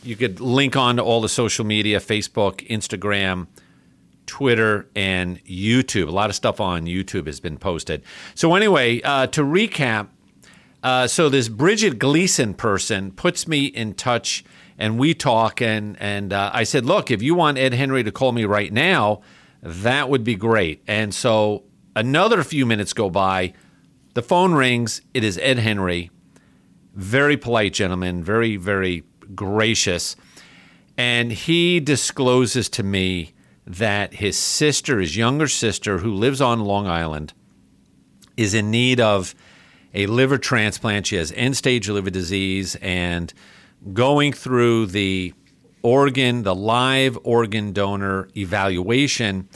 You 0.02 0.16
could 0.16 0.40
link 0.40 0.76
on 0.76 0.96
to 0.96 1.02
all 1.02 1.20
the 1.20 1.28
social 1.28 1.64
media 1.64 1.98
Facebook, 1.98 2.66
Instagram, 2.68 3.48
Twitter, 4.26 4.88
and 4.94 5.44
YouTube. 5.44 6.08
A 6.08 6.12
lot 6.12 6.30
of 6.30 6.36
stuff 6.36 6.60
on 6.60 6.84
YouTube 6.86 7.26
has 7.26 7.40
been 7.40 7.58
posted. 7.58 8.02
So, 8.34 8.54
anyway, 8.54 9.00
uh, 9.02 9.26
to 9.28 9.42
recap, 9.42 10.08
uh, 10.82 11.06
so 11.08 11.28
this 11.28 11.48
Bridget 11.48 11.98
Gleason 11.98 12.54
person 12.54 13.10
puts 13.10 13.48
me 13.48 13.66
in 13.66 13.94
touch 13.94 14.44
and 14.78 14.98
we 14.98 15.14
talk. 15.14 15.60
And, 15.60 16.00
and 16.00 16.32
uh, 16.32 16.50
I 16.52 16.62
said, 16.62 16.84
look, 16.84 17.10
if 17.10 17.22
you 17.22 17.34
want 17.34 17.58
Ed 17.58 17.74
Henry 17.74 18.04
to 18.04 18.12
call 18.12 18.32
me 18.32 18.44
right 18.44 18.72
now, 18.72 19.22
that 19.62 20.08
would 20.08 20.22
be 20.22 20.36
great. 20.36 20.82
And 20.86 21.12
so 21.12 21.64
another 21.96 22.44
few 22.44 22.66
minutes 22.66 22.92
go 22.92 23.10
by. 23.10 23.54
The 24.14 24.22
phone 24.22 24.54
rings. 24.54 25.02
It 25.12 25.24
is 25.24 25.38
Ed 25.38 25.58
Henry 25.58 26.10
very 26.96 27.36
polite 27.36 27.74
gentleman, 27.74 28.24
very, 28.24 28.56
very 28.56 29.04
gracious. 29.34 30.16
And 30.96 31.30
he 31.30 31.78
discloses 31.78 32.68
to 32.70 32.82
me 32.82 33.34
that 33.66 34.14
his 34.14 34.38
sister, 34.38 34.98
his 34.98 35.16
younger 35.16 35.46
sister, 35.46 35.98
who 35.98 36.12
lives 36.12 36.40
on 36.40 36.60
Long 36.60 36.86
Island, 36.86 37.34
is 38.36 38.54
in 38.54 38.70
need 38.70 38.98
of 38.98 39.34
a 39.92 40.06
liver 40.06 40.38
transplant. 40.38 41.06
She 41.06 41.16
has 41.16 41.32
end 41.32 41.56
stage 41.56 41.88
liver 41.88 42.10
disease 42.10 42.76
and 42.76 43.32
going 43.92 44.32
through 44.32 44.86
the 44.86 45.34
organ, 45.82 46.44
the 46.44 46.54
live 46.54 47.18
organ 47.24 47.72
donor 47.72 48.28
evaluation. 48.36 49.48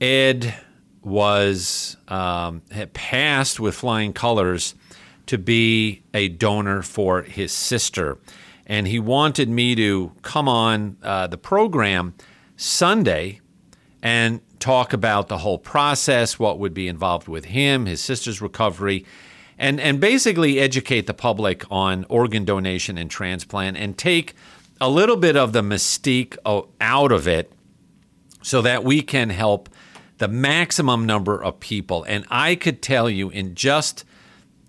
Ed 0.00 0.54
was 1.02 1.96
um, 2.06 2.62
had 2.70 2.92
passed 2.92 3.58
with 3.58 3.74
flying 3.74 4.12
colors 4.12 4.74
to 5.28 5.38
be 5.38 6.02
a 6.12 6.28
donor 6.28 6.82
for 6.82 7.22
his 7.22 7.52
sister. 7.52 8.18
And 8.66 8.88
he 8.88 8.98
wanted 8.98 9.48
me 9.48 9.74
to 9.76 10.12
come 10.22 10.48
on 10.48 10.96
uh, 11.02 11.26
the 11.26 11.38
program 11.38 12.14
Sunday 12.56 13.40
and 14.02 14.40
talk 14.58 14.92
about 14.92 15.28
the 15.28 15.38
whole 15.38 15.58
process, 15.58 16.38
what 16.38 16.58
would 16.58 16.74
be 16.74 16.88
involved 16.88 17.28
with 17.28 17.46
him, 17.46 17.86
his 17.86 18.00
sister's 18.00 18.40
recovery, 18.40 19.04
and, 19.58 19.80
and 19.80 20.00
basically 20.00 20.58
educate 20.58 21.06
the 21.06 21.14
public 21.14 21.64
on 21.70 22.04
organ 22.08 22.44
donation 22.44 22.96
and 22.98 23.10
transplant 23.10 23.76
and 23.76 23.96
take 23.98 24.34
a 24.80 24.88
little 24.88 25.16
bit 25.16 25.36
of 25.36 25.52
the 25.52 25.62
mystique 25.62 26.36
out 26.80 27.12
of 27.12 27.28
it 27.28 27.52
so 28.42 28.62
that 28.62 28.84
we 28.84 29.02
can 29.02 29.30
help 29.30 29.68
the 30.18 30.28
maximum 30.28 31.04
number 31.06 31.42
of 31.42 31.60
people. 31.60 32.04
And 32.04 32.24
I 32.30 32.54
could 32.54 32.82
tell 32.82 33.10
you 33.10 33.30
in 33.30 33.54
just 33.54 34.04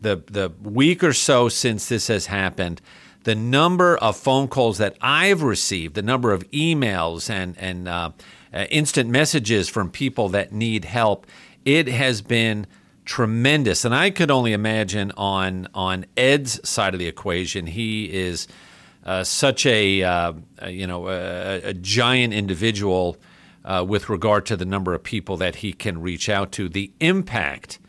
the 0.01 0.23
the 0.27 0.51
week 0.61 1.03
or 1.03 1.13
so 1.13 1.49
since 1.49 1.87
this 1.87 2.07
has 2.07 2.27
happened, 2.27 2.81
the 3.23 3.35
number 3.35 3.97
of 3.97 4.17
phone 4.17 4.47
calls 4.47 4.77
that 4.77 4.97
I've 5.01 5.43
received, 5.43 5.95
the 5.95 6.01
number 6.01 6.31
of 6.31 6.49
emails 6.51 7.29
and 7.29 7.57
and 7.57 7.87
uh, 7.87 8.11
uh, 8.53 8.65
instant 8.69 9.09
messages 9.09 9.69
from 9.69 9.91
people 9.91 10.29
that 10.29 10.51
need 10.51 10.85
help, 10.85 11.27
it 11.65 11.87
has 11.87 12.21
been 12.21 12.65
tremendous. 13.05 13.85
And 13.85 13.93
I 13.93 14.09
could 14.09 14.31
only 14.31 14.53
imagine 14.53 15.11
on 15.17 15.67
on 15.73 16.05
Ed's 16.15 16.67
side 16.67 16.93
of 16.93 16.99
the 16.99 17.07
equation, 17.07 17.67
he 17.67 18.05
is 18.05 18.47
uh, 19.05 19.23
such 19.23 19.65
a 19.65 20.03
uh, 20.03 20.33
you 20.67 20.87
know 20.87 21.09
a, 21.09 21.61
a 21.69 21.73
giant 21.73 22.33
individual 22.33 23.17
uh, 23.65 23.85
with 23.87 24.09
regard 24.09 24.45
to 24.47 24.55
the 24.55 24.65
number 24.65 24.93
of 24.93 25.03
people 25.03 25.37
that 25.37 25.55
he 25.55 25.73
can 25.73 26.01
reach 26.01 26.29
out 26.29 26.51
to, 26.53 26.69
the 26.69 26.91
impact 26.99 27.79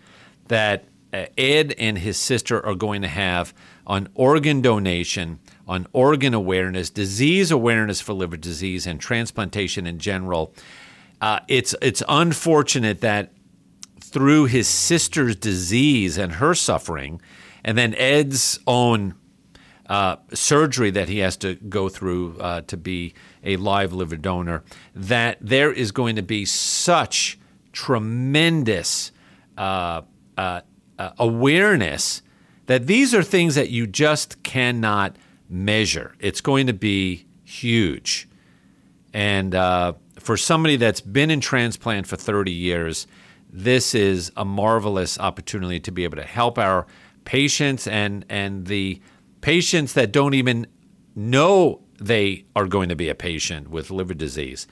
that 0.48 0.84
Ed 1.12 1.74
and 1.78 1.98
his 1.98 2.16
sister 2.16 2.64
are 2.64 2.74
going 2.74 3.02
to 3.02 3.08
have 3.08 3.52
on 3.86 4.08
organ 4.14 4.60
donation, 4.60 5.40
on 5.66 5.86
organ 5.92 6.34
awareness, 6.34 6.90
disease 6.90 7.50
awareness 7.50 8.00
for 8.00 8.12
liver 8.12 8.36
disease, 8.36 8.86
and 8.86 9.00
transplantation 9.00 9.86
in 9.86 9.98
general. 9.98 10.54
Uh, 11.20 11.40
it's 11.48 11.74
it's 11.82 12.02
unfortunate 12.08 13.00
that 13.00 13.32
through 14.00 14.46
his 14.46 14.66
sister's 14.66 15.36
disease 15.36 16.16
and 16.18 16.34
her 16.34 16.54
suffering, 16.54 17.20
and 17.64 17.76
then 17.76 17.94
Ed's 17.94 18.58
own 18.66 19.14
uh, 19.86 20.16
surgery 20.32 20.90
that 20.92 21.08
he 21.08 21.18
has 21.18 21.36
to 21.38 21.56
go 21.56 21.88
through 21.88 22.38
uh, 22.38 22.60
to 22.62 22.76
be 22.76 23.12
a 23.42 23.56
live 23.56 23.92
liver 23.92 24.16
donor, 24.16 24.62
that 24.94 25.36
there 25.40 25.72
is 25.72 25.90
going 25.90 26.16
to 26.16 26.22
be 26.22 26.44
such 26.44 27.38
tremendous 27.72 29.12
uh, 29.58 30.02
uh, 31.00 31.12
awareness 31.18 32.20
that 32.66 32.86
these 32.86 33.14
are 33.14 33.22
things 33.22 33.54
that 33.54 33.70
you 33.70 33.86
just 33.86 34.42
cannot 34.42 35.16
measure. 35.48 36.14
It's 36.20 36.42
going 36.42 36.66
to 36.66 36.74
be 36.74 37.26
huge. 37.42 38.28
And 39.14 39.54
uh, 39.54 39.94
for 40.18 40.36
somebody 40.36 40.76
that's 40.76 41.00
been 41.00 41.30
in 41.30 41.40
transplant 41.40 42.06
for 42.06 42.16
30 42.16 42.52
years, 42.52 43.06
this 43.50 43.94
is 43.94 44.30
a 44.36 44.44
marvelous 44.44 45.18
opportunity 45.18 45.80
to 45.80 45.90
be 45.90 46.04
able 46.04 46.18
to 46.18 46.22
help 46.22 46.58
our 46.58 46.86
patients 47.24 47.86
and, 47.86 48.26
and 48.28 48.66
the 48.66 49.00
patients 49.40 49.94
that 49.94 50.12
don't 50.12 50.34
even 50.34 50.66
know 51.16 51.80
they 51.98 52.44
are 52.54 52.66
going 52.66 52.90
to 52.90 52.96
be 52.96 53.08
a 53.08 53.14
patient 53.14 53.70
with 53.70 53.90
liver 53.90 54.14
disease. 54.14 54.66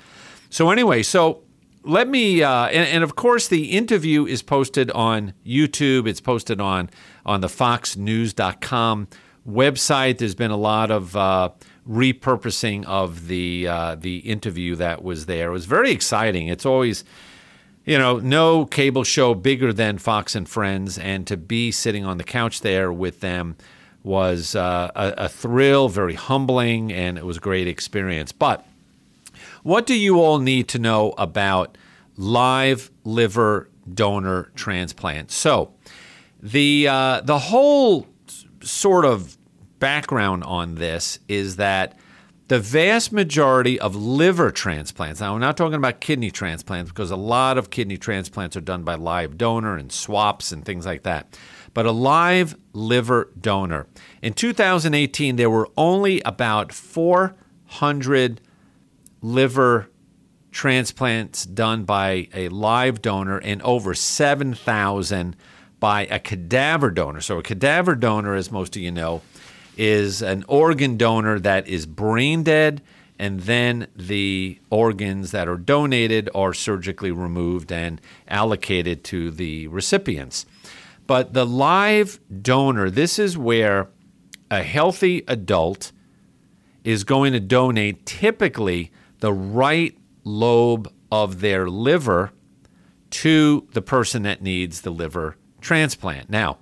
So, 0.50 0.70
anyway, 0.70 1.02
so 1.02 1.42
let 1.88 2.06
me 2.06 2.42
uh, 2.42 2.66
and, 2.66 2.86
and, 2.88 3.04
of 3.04 3.16
course 3.16 3.48
the 3.48 3.70
interview 3.70 4.26
is 4.26 4.42
posted 4.42 4.90
on 4.90 5.32
youtube. 5.44 6.06
It's 6.06 6.20
posted 6.20 6.60
on 6.60 6.90
on 7.24 7.40
the 7.40 7.48
foxnews.com 7.48 9.08
website. 9.48 10.18
There's 10.18 10.34
been 10.34 10.50
a 10.50 10.56
lot 10.56 10.90
of 10.90 11.16
uh, 11.16 11.50
repurposing 11.88 12.84
of 12.84 13.26
the 13.26 13.66
uh, 13.66 13.94
the 13.94 14.18
interview 14.18 14.76
that 14.76 15.02
was 15.02 15.26
there. 15.26 15.48
It 15.48 15.52
was 15.52 15.64
very 15.64 15.90
exciting. 15.90 16.48
It's 16.48 16.66
always 16.66 17.04
you 17.86 17.96
know 17.96 18.18
no 18.18 18.66
cable 18.66 19.04
show 19.04 19.34
bigger 19.34 19.72
than 19.72 19.96
fox 19.96 20.34
and 20.34 20.46
friends 20.46 20.98
and 20.98 21.26
to 21.26 21.38
be 21.38 21.72
sitting 21.72 22.04
on 22.04 22.18
the 22.18 22.24
couch 22.24 22.60
there 22.60 22.92
with 22.92 23.20
them 23.20 23.56
was 24.02 24.54
uh, 24.54 24.90
a, 24.94 25.24
a 25.24 25.28
thrill 25.28 25.88
very 25.88 26.14
humbling 26.14 26.92
and 26.92 27.16
it 27.16 27.24
was 27.24 27.38
a 27.38 27.40
great 27.40 27.66
experience. 27.66 28.30
But 28.30 28.64
what 29.68 29.84
do 29.84 29.94
you 29.94 30.18
all 30.18 30.38
need 30.38 30.66
to 30.66 30.78
know 30.78 31.12
about 31.18 31.76
live 32.16 32.90
liver 33.04 33.68
donor 33.92 34.50
transplant? 34.54 35.30
So, 35.30 35.74
the 36.42 36.88
uh, 36.88 37.20
the 37.20 37.38
whole 37.38 38.06
sort 38.62 39.04
of 39.04 39.36
background 39.78 40.44
on 40.44 40.76
this 40.76 41.18
is 41.28 41.56
that 41.56 41.98
the 42.46 42.58
vast 42.58 43.12
majority 43.12 43.78
of 43.78 43.94
liver 43.94 44.50
transplants, 44.50 45.20
now 45.20 45.34
we're 45.34 45.40
not 45.40 45.58
talking 45.58 45.74
about 45.74 46.00
kidney 46.00 46.30
transplants 46.30 46.90
because 46.90 47.10
a 47.10 47.16
lot 47.16 47.58
of 47.58 47.68
kidney 47.68 47.98
transplants 47.98 48.56
are 48.56 48.62
done 48.62 48.84
by 48.84 48.94
live 48.94 49.36
donor 49.36 49.76
and 49.76 49.92
swaps 49.92 50.50
and 50.50 50.64
things 50.64 50.86
like 50.86 51.02
that, 51.02 51.38
but 51.74 51.84
a 51.84 51.92
live 51.92 52.56
liver 52.72 53.30
donor. 53.38 53.86
In 54.22 54.32
2018, 54.32 55.36
there 55.36 55.50
were 55.50 55.68
only 55.76 56.22
about 56.22 56.72
400 56.72 58.40
liver 59.20 59.90
transplants 60.50 61.44
done 61.44 61.84
by 61.84 62.28
a 62.34 62.48
live 62.48 63.02
donor 63.02 63.38
and 63.38 63.60
over 63.62 63.94
7,000 63.94 65.36
by 65.80 66.06
a 66.06 66.18
cadaver 66.18 66.90
donor. 66.90 67.20
So, 67.20 67.38
a 67.38 67.42
cadaver 67.42 67.94
donor, 67.94 68.34
as 68.34 68.50
most 68.50 68.76
of 68.76 68.82
you 68.82 68.90
know, 68.90 69.22
is 69.76 70.22
an 70.22 70.44
organ 70.48 70.96
donor 70.96 71.38
that 71.38 71.68
is 71.68 71.86
brain 71.86 72.42
dead, 72.42 72.82
and 73.18 73.40
then 73.40 73.86
the 73.94 74.58
organs 74.70 75.30
that 75.30 75.48
are 75.48 75.56
donated 75.56 76.28
are 76.34 76.52
surgically 76.52 77.12
removed 77.12 77.70
and 77.70 78.00
allocated 78.26 79.04
to 79.04 79.30
the 79.30 79.68
recipients. 79.68 80.46
But 81.06 81.32
the 81.32 81.46
live 81.46 82.20
donor, 82.42 82.90
this 82.90 83.18
is 83.18 83.38
where 83.38 83.88
a 84.50 84.62
healthy 84.62 85.24
adult 85.28 85.92
is 86.84 87.04
going 87.04 87.32
to 87.32 87.40
donate 87.40 88.04
typically 88.06 88.90
the 89.20 89.32
right 89.32 89.96
lobe 90.24 90.92
of 91.10 91.40
their 91.40 91.68
liver 91.68 92.32
to 93.10 93.66
the 93.72 93.82
person 93.82 94.22
that 94.22 94.42
needs 94.42 94.82
the 94.82 94.90
liver 94.90 95.36
transplant. 95.60 96.28
Now, 96.28 96.58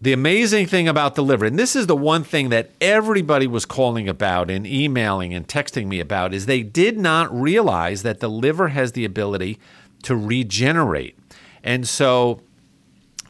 the 0.00 0.12
amazing 0.12 0.66
thing 0.66 0.88
about 0.88 1.14
the 1.14 1.22
liver, 1.22 1.44
and 1.44 1.58
this 1.58 1.76
is 1.76 1.86
the 1.86 1.96
one 1.96 2.24
thing 2.24 2.48
that 2.48 2.70
everybody 2.80 3.46
was 3.46 3.66
calling 3.66 4.08
about 4.08 4.50
and 4.50 4.66
emailing 4.66 5.34
and 5.34 5.46
texting 5.46 5.86
me 5.88 6.00
about, 6.00 6.32
is 6.32 6.46
they 6.46 6.62
did 6.62 6.96
not 6.96 7.32
realize 7.34 8.02
that 8.02 8.20
the 8.20 8.30
liver 8.30 8.68
has 8.68 8.92
the 8.92 9.04
ability 9.04 9.58
to 10.04 10.16
regenerate. 10.16 11.18
And 11.62 11.86
so 11.86 12.40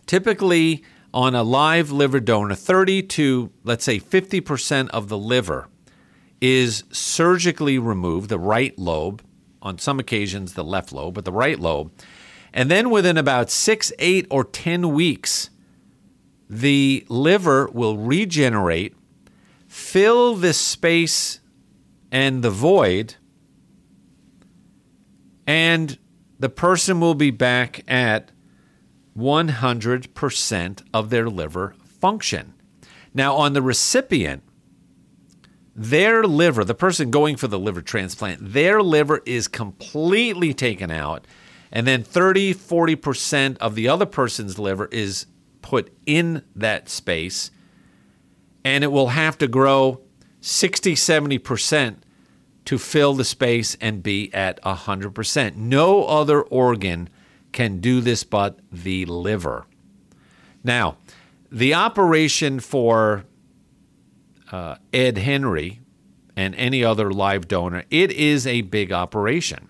typically 0.06 0.84
on 1.12 1.34
a 1.34 1.42
live 1.42 1.90
liver 1.90 2.20
donor, 2.20 2.54
30 2.54 3.02
to 3.02 3.50
let's 3.64 3.84
say 3.84 3.98
50% 3.98 4.88
of 4.90 5.08
the 5.08 5.18
liver 5.18 5.66
is 6.40 6.84
surgically 6.90 7.78
removed, 7.78 8.30
the 8.30 8.38
right 8.38 8.78
lobe, 8.78 9.22
on 9.62 9.78
some 9.78 9.98
occasions 9.98 10.54
the 10.54 10.64
left 10.64 10.92
lobe, 10.92 11.14
but 11.14 11.24
the 11.24 11.32
right 11.32 11.58
lobe. 11.58 11.92
And 12.52 12.70
then 12.70 12.90
within 12.90 13.16
about 13.16 13.50
six, 13.50 13.92
eight, 13.98 14.26
or 14.30 14.44
10 14.44 14.92
weeks, 14.92 15.50
the 16.48 17.04
liver 17.08 17.68
will 17.72 17.96
regenerate, 17.96 18.96
fill 19.68 20.34
this 20.34 20.58
space 20.58 21.40
and 22.10 22.42
the 22.42 22.50
void, 22.50 23.14
and 25.46 25.98
the 26.38 26.48
person 26.48 27.00
will 27.00 27.14
be 27.14 27.30
back 27.30 27.84
at 27.86 28.32
100% 29.16 30.82
of 30.92 31.10
their 31.10 31.28
liver 31.28 31.74
function. 31.84 32.54
Now, 33.12 33.34
on 33.36 33.52
the 33.52 33.62
recipient, 33.62 34.42
their 35.80 36.24
liver, 36.24 36.62
the 36.62 36.74
person 36.74 37.10
going 37.10 37.36
for 37.36 37.48
the 37.48 37.58
liver 37.58 37.80
transplant, 37.80 38.52
their 38.52 38.82
liver 38.82 39.22
is 39.24 39.48
completely 39.48 40.52
taken 40.52 40.90
out. 40.90 41.26
And 41.72 41.86
then 41.86 42.02
30, 42.02 42.52
40% 42.52 43.56
of 43.56 43.74
the 43.74 43.88
other 43.88 44.04
person's 44.04 44.58
liver 44.58 44.90
is 44.92 45.24
put 45.62 45.90
in 46.04 46.42
that 46.54 46.90
space. 46.90 47.50
And 48.62 48.84
it 48.84 48.92
will 48.92 49.08
have 49.08 49.38
to 49.38 49.48
grow 49.48 50.02
60, 50.42 50.96
70% 50.96 51.96
to 52.66 52.78
fill 52.78 53.14
the 53.14 53.24
space 53.24 53.74
and 53.80 54.02
be 54.02 54.30
at 54.34 54.62
100%. 54.62 55.56
No 55.56 56.04
other 56.04 56.42
organ 56.42 57.08
can 57.52 57.80
do 57.80 58.02
this 58.02 58.22
but 58.22 58.58
the 58.70 59.06
liver. 59.06 59.64
Now, 60.62 60.98
the 61.50 61.72
operation 61.72 62.60
for 62.60 63.24
uh, 64.50 64.76
Ed 64.92 65.18
Henry 65.18 65.80
and 66.36 66.54
any 66.54 66.84
other 66.84 67.10
live 67.10 67.48
donor, 67.48 67.84
it 67.90 68.10
is 68.12 68.46
a 68.46 68.62
big 68.62 68.92
operation. 68.92 69.68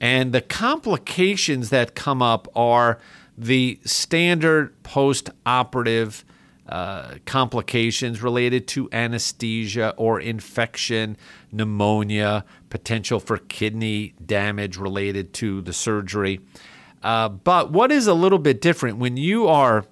And 0.00 0.32
the 0.32 0.40
complications 0.40 1.70
that 1.70 1.94
come 1.94 2.22
up 2.22 2.48
are 2.54 2.98
the 3.36 3.80
standard 3.84 4.82
post 4.82 5.30
operative 5.44 6.24
uh, 6.68 7.14
complications 7.24 8.22
related 8.22 8.68
to 8.68 8.88
anesthesia 8.92 9.94
or 9.96 10.20
infection, 10.20 11.16
pneumonia, 11.50 12.44
potential 12.68 13.18
for 13.18 13.38
kidney 13.38 14.14
damage 14.24 14.76
related 14.76 15.32
to 15.32 15.62
the 15.62 15.72
surgery. 15.72 16.40
Uh, 17.02 17.28
but 17.28 17.72
what 17.72 17.90
is 17.90 18.06
a 18.06 18.12
little 18.12 18.38
bit 18.38 18.60
different 18.60 18.98
when 18.98 19.16
you 19.16 19.46
are 19.46 19.86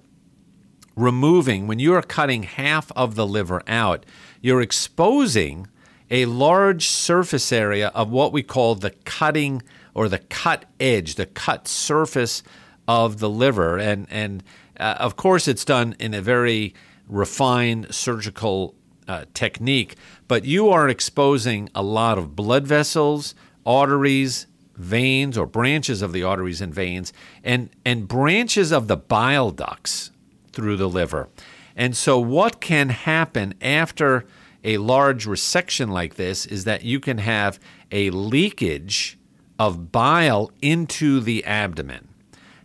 removing, 0.97 1.67
when 1.67 1.79
you 1.79 1.93
are 1.93 2.01
cutting 2.01 2.43
half 2.43 2.91
of 2.93 3.15
the 3.15 3.25
liver 3.25 3.61
out, 3.67 4.05
you're 4.41 4.61
exposing 4.61 5.67
a 6.09 6.25
large 6.25 6.87
surface 6.87 7.51
area 7.51 7.89
of 7.89 8.09
what 8.09 8.33
we 8.33 8.41
call 8.41 8.75
the 8.75 8.89
cutting 9.05 9.61
or 9.93 10.09
the 10.09 10.19
cut 10.19 10.65
edge, 10.79 11.15
the 11.15 11.25
cut 11.25 11.67
surface 11.67 12.43
of 12.87 13.19
the 13.19 13.29
liver. 13.29 13.77
And, 13.77 14.07
and 14.09 14.43
uh, 14.79 14.95
of 14.99 15.15
course, 15.15 15.47
it's 15.47 15.63
done 15.63 15.95
in 15.99 16.13
a 16.13 16.21
very 16.21 16.73
refined 17.07 17.93
surgical 17.93 18.73
uh, 19.07 19.25
technique, 19.33 19.95
but 20.27 20.45
you 20.45 20.69
are 20.69 20.89
exposing 20.89 21.69
a 21.75 21.83
lot 21.83 22.17
of 22.17 22.35
blood 22.35 22.67
vessels, 22.67 23.35
arteries, 23.65 24.47
veins, 24.75 25.37
or 25.37 25.45
branches 25.45 26.01
of 26.01 26.11
the 26.11 26.23
arteries 26.23 26.61
and 26.61 26.73
veins, 26.73 27.13
and, 27.43 27.69
and 27.85 28.07
branches 28.07 28.71
of 28.71 28.87
the 28.87 28.97
bile 28.97 29.51
ducts 29.51 30.11
through 30.57 30.75
the 30.75 30.89
liver. 30.89 31.29
And 31.75 31.95
so, 31.95 32.17
what 32.17 32.59
can 32.59 32.89
happen 32.89 33.53
after 33.61 34.25
a 34.63 34.77
large 34.77 35.27
resection 35.27 35.89
like 35.91 36.15
this 36.15 36.47
is 36.47 36.63
that 36.63 36.83
you 36.83 36.99
can 36.99 37.19
have 37.19 37.59
a 37.91 38.09
leakage 38.09 39.19
of 39.59 39.91
bile 39.91 40.51
into 40.59 41.19
the 41.19 41.45
abdomen. 41.45 42.07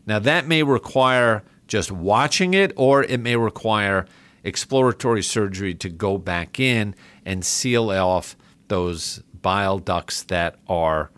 Now, 0.06 0.18
that 0.20 0.46
may 0.46 0.62
require 0.62 1.44
just 1.68 1.92
watching 1.92 2.54
it, 2.54 2.72
or 2.76 3.04
it 3.04 3.20
may 3.20 3.36
require 3.36 4.06
exploratory 4.42 5.22
surgery 5.22 5.74
to 5.74 5.90
go 5.90 6.16
back 6.16 6.58
in 6.58 6.94
and 7.26 7.44
seal 7.44 7.90
off 7.90 8.36
those 8.68 9.22
bile 9.42 9.78
ducts 9.78 10.22
that 10.24 10.56
are 10.66 11.10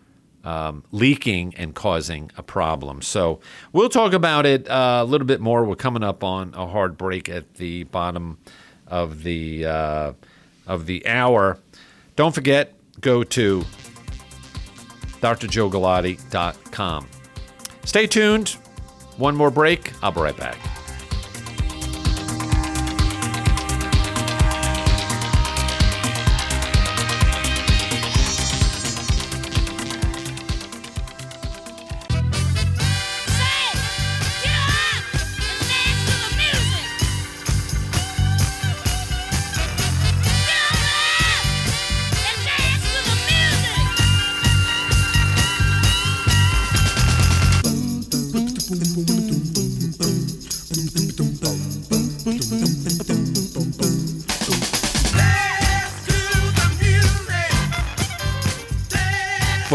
um, 0.44 0.84
leaking 0.92 1.54
and 1.56 1.74
causing 1.74 2.30
a 2.36 2.42
problem. 2.42 3.02
So 3.02 3.40
we'll 3.72 3.88
talk 3.88 4.12
about 4.12 4.46
it 4.46 4.68
uh, 4.68 5.00
a 5.02 5.04
little 5.04 5.26
bit 5.26 5.40
more. 5.40 5.64
We're 5.64 5.76
coming 5.76 6.04
up 6.04 6.22
on 6.22 6.52
a 6.54 6.66
hard 6.66 6.96
break 6.96 7.28
at 7.28 7.54
the 7.54 7.84
bottom 7.84 8.38
of 8.86 9.22
the 9.22 9.66
uh, 9.66 10.12
of 10.66 10.86
the 10.86 11.06
hour. 11.06 11.58
Don't 12.16 12.34
forget, 12.34 12.74
go 13.00 13.24
to 13.24 13.64
drjoegalati.com. 15.20 17.08
Stay 17.84 18.06
tuned. 18.06 18.50
One 19.16 19.36
more 19.36 19.50
break. 19.50 19.92
I'll 20.02 20.12
be 20.12 20.20
right 20.20 20.36
back. 20.36 20.73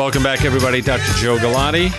Welcome 0.09 0.23
back, 0.23 0.43
everybody. 0.43 0.81
Dr. 0.81 1.13
Joe 1.19 1.37
Galati. 1.37 1.91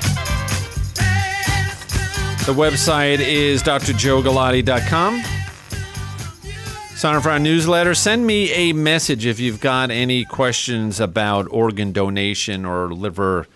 The 2.44 2.52
website 2.52 3.20
is 3.20 3.62
drjoegalati.com. 3.62 5.22
Sign 6.96 7.14
up 7.14 7.22
for 7.22 7.30
our 7.30 7.38
newsletter. 7.38 7.94
Send 7.94 8.26
me 8.26 8.50
a 8.50 8.72
message 8.72 9.26
if 9.26 9.38
you've 9.38 9.60
got 9.60 9.92
any 9.92 10.24
questions 10.24 10.98
about 10.98 11.46
organ 11.52 11.92
donation 11.92 12.64
or 12.64 12.92
liver 12.92 13.46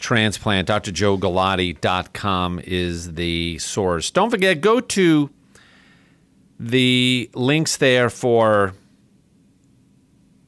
transplant. 0.00 0.66
drjoegalati.com 0.66 2.60
is 2.64 3.14
the 3.14 3.56
source. 3.58 4.10
Don't 4.10 4.30
forget, 4.30 4.60
go 4.60 4.80
to 4.80 5.30
the 6.58 7.30
links 7.34 7.76
there 7.76 8.10
for 8.10 8.74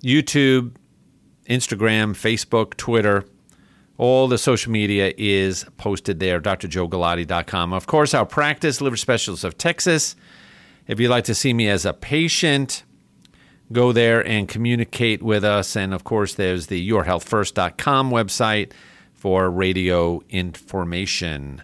YouTube, 0.02 0.72
Instagram, 1.48 2.16
Facebook, 2.16 2.76
Twitter, 2.76 3.24
all 3.96 4.26
the 4.26 4.38
social 4.38 4.72
media 4.72 5.12
is 5.16 5.64
posted 5.76 6.18
there, 6.18 6.40
drjoegalati.com. 6.40 7.72
Of 7.72 7.86
course, 7.86 8.12
our 8.14 8.26
practice, 8.26 8.80
Liver 8.80 8.96
Specialist 8.96 9.44
of 9.44 9.56
Texas. 9.56 10.16
If 10.86 10.98
you'd 10.98 11.10
like 11.10 11.24
to 11.24 11.34
see 11.34 11.54
me 11.54 11.68
as 11.68 11.84
a 11.84 11.92
patient, 11.92 12.82
go 13.72 13.92
there 13.92 14.26
and 14.26 14.48
communicate 14.48 15.22
with 15.22 15.44
us. 15.44 15.76
And 15.76 15.94
of 15.94 16.04
course, 16.04 16.34
there's 16.34 16.66
the 16.66 16.88
yourhealthfirst.com 16.88 18.10
website 18.10 18.72
for 19.12 19.48
radio 19.50 20.22
information. 20.28 21.62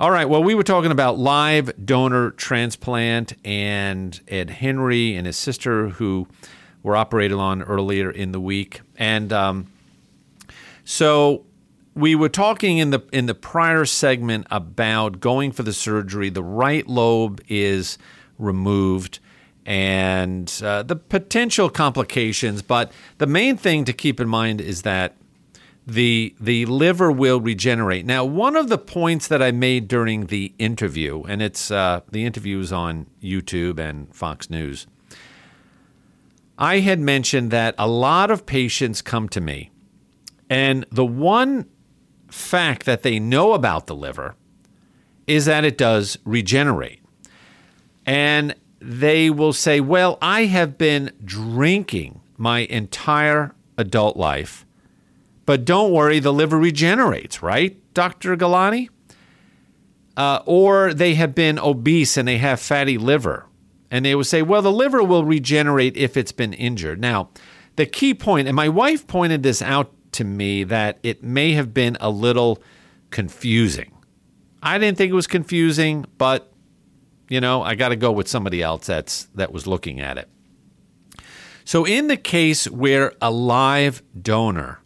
All 0.00 0.10
right, 0.10 0.28
well, 0.28 0.44
we 0.44 0.54
were 0.54 0.62
talking 0.62 0.92
about 0.92 1.18
live 1.18 1.72
donor 1.84 2.30
transplant 2.32 3.32
and 3.44 4.20
Ed 4.28 4.50
Henry 4.50 5.16
and 5.16 5.26
his 5.26 5.36
sister 5.36 5.88
who 5.88 6.28
were 6.82 6.96
operated 6.96 7.38
on 7.38 7.62
earlier 7.62 8.10
in 8.10 8.32
the 8.32 8.38
week. 8.38 8.80
And 8.96 9.32
um, 9.32 9.66
so 10.84 11.44
we 11.98 12.14
were 12.14 12.28
talking 12.28 12.78
in 12.78 12.90
the 12.90 13.00
in 13.12 13.26
the 13.26 13.34
prior 13.34 13.84
segment 13.84 14.46
about 14.50 15.20
going 15.20 15.50
for 15.50 15.64
the 15.64 15.72
surgery. 15.72 16.30
The 16.30 16.44
right 16.44 16.86
lobe 16.86 17.40
is 17.48 17.98
removed 18.38 19.18
and 19.66 20.60
uh, 20.64 20.82
the 20.84 20.96
potential 20.96 21.68
complications. 21.68 22.62
But 22.62 22.92
the 23.18 23.26
main 23.26 23.56
thing 23.56 23.84
to 23.84 23.92
keep 23.92 24.20
in 24.20 24.28
mind 24.28 24.60
is 24.60 24.82
that 24.82 25.16
the 25.86 26.34
the 26.38 26.66
liver 26.66 27.10
will 27.10 27.40
regenerate. 27.40 28.06
Now, 28.06 28.24
one 28.24 28.54
of 28.54 28.68
the 28.68 28.78
points 28.78 29.26
that 29.28 29.42
I 29.42 29.50
made 29.50 29.88
during 29.88 30.26
the 30.26 30.54
interview, 30.58 31.24
and 31.24 31.42
it's 31.42 31.70
uh, 31.70 32.02
the 32.10 32.24
interview 32.24 32.60
is 32.60 32.72
on 32.72 33.06
YouTube 33.20 33.80
and 33.80 34.14
Fox 34.14 34.48
News. 34.48 34.86
I 36.58 36.80
had 36.80 37.00
mentioned 37.00 37.50
that 37.50 37.74
a 37.76 37.88
lot 37.88 38.30
of 38.30 38.46
patients 38.46 39.02
come 39.02 39.28
to 39.30 39.40
me, 39.40 39.70
and 40.48 40.84
the 40.90 41.06
one 41.06 41.66
fact 42.28 42.84
that 42.84 43.02
they 43.02 43.18
know 43.18 43.52
about 43.52 43.86
the 43.86 43.94
liver 43.94 44.34
is 45.26 45.44
that 45.44 45.64
it 45.64 45.78
does 45.78 46.18
regenerate. 46.24 47.00
And 48.06 48.54
they 48.80 49.28
will 49.28 49.52
say, 49.52 49.80
Well, 49.80 50.18
I 50.22 50.44
have 50.44 50.78
been 50.78 51.12
drinking 51.24 52.20
my 52.36 52.60
entire 52.60 53.54
adult 53.76 54.16
life, 54.16 54.64
but 55.44 55.64
don't 55.64 55.92
worry, 55.92 56.18
the 56.18 56.32
liver 56.32 56.58
regenerates, 56.58 57.42
right, 57.42 57.76
Dr. 57.94 58.36
Galati? 58.36 58.88
Uh, 60.16 60.42
or 60.46 60.92
they 60.92 61.14
have 61.14 61.32
been 61.34 61.60
obese 61.60 62.16
and 62.16 62.26
they 62.26 62.38
have 62.38 62.58
fatty 62.58 62.98
liver. 62.98 63.46
And 63.90 64.04
they 64.04 64.14
will 64.14 64.24
say, 64.24 64.42
Well, 64.42 64.62
the 64.62 64.72
liver 64.72 65.02
will 65.02 65.24
regenerate 65.24 65.96
if 65.96 66.16
it's 66.16 66.32
been 66.32 66.52
injured. 66.52 67.00
Now, 67.00 67.30
the 67.76 67.86
key 67.86 68.14
point, 68.14 68.48
and 68.48 68.56
my 68.56 68.68
wife 68.68 69.06
pointed 69.06 69.42
this 69.42 69.62
out 69.62 69.92
to 70.18 70.24
me, 70.24 70.64
that 70.64 70.98
it 71.02 71.22
may 71.22 71.52
have 71.52 71.72
been 71.72 71.96
a 72.00 72.10
little 72.10 72.62
confusing. 73.10 73.92
I 74.62 74.78
didn't 74.78 74.98
think 74.98 75.10
it 75.10 75.14
was 75.14 75.28
confusing, 75.28 76.04
but 76.18 76.52
you 77.28 77.40
know, 77.40 77.62
I 77.62 77.74
got 77.74 77.90
to 77.90 77.96
go 77.96 78.10
with 78.10 78.26
somebody 78.26 78.62
else 78.62 78.86
that's 78.86 79.24
that 79.34 79.52
was 79.52 79.66
looking 79.66 80.00
at 80.00 80.18
it. 80.18 80.28
So 81.64 81.84
in 81.84 82.08
the 82.08 82.16
case 82.16 82.68
where 82.68 83.12
a 83.22 83.30
live 83.30 84.02
donor 84.20 84.80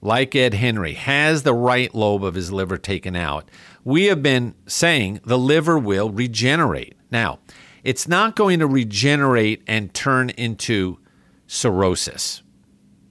like 0.00 0.34
Ed 0.34 0.54
Henry 0.54 0.94
has 0.94 1.44
the 1.44 1.54
right 1.54 1.94
lobe 1.94 2.24
of 2.24 2.34
his 2.34 2.50
liver 2.50 2.78
taken 2.78 3.14
out, 3.14 3.48
we 3.84 4.06
have 4.06 4.22
been 4.22 4.54
saying 4.66 5.20
the 5.24 5.38
liver 5.38 5.78
will 5.78 6.10
regenerate. 6.10 6.96
Now, 7.10 7.38
it's 7.84 8.08
not 8.08 8.34
going 8.34 8.58
to 8.58 8.66
regenerate 8.66 9.62
and 9.66 9.94
turn 9.94 10.30
into 10.30 10.98
cirrhosis. 11.46 12.42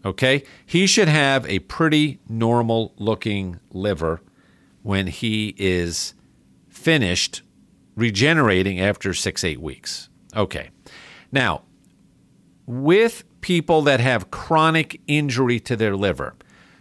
Okay? 0.04 0.44
He 0.66 0.88
should 0.88 1.08
have 1.08 1.46
a 1.48 1.60
pretty 1.60 2.20
normal 2.28 2.94
looking 2.98 3.60
liver 3.72 4.22
when 4.84 5.08
he 5.08 5.54
is 5.58 6.14
finished 6.70 7.44
regenerating 7.96 8.80
after 8.80 9.14
six, 9.14 9.44
eight 9.44 9.62
weeks. 9.62 10.10
Okay. 10.36 10.70
Now, 11.32 11.64
with 12.66 13.24
people 13.42 13.82
that 13.84 14.00
have 14.00 14.32
chronic 14.32 15.02
injury 15.08 15.60
to 15.60 15.76
their 15.76 15.96
liver 15.96 16.36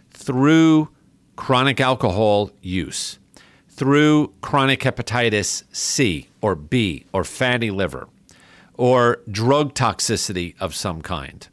through 0.09 0.89
chronic 1.35 1.79
alcohol 1.79 2.51
use, 2.61 3.19
through 3.67 4.33
chronic 4.41 4.81
hepatitis 4.81 5.63
C 5.71 6.29
or 6.41 6.55
B 6.55 7.05
or 7.13 7.23
fatty 7.23 7.71
liver, 7.71 8.07
or 8.75 9.21
drug 9.29 9.73
toxicity 9.73 10.55
of 10.59 10.75
some 10.75 11.01
kind, 11.01 11.47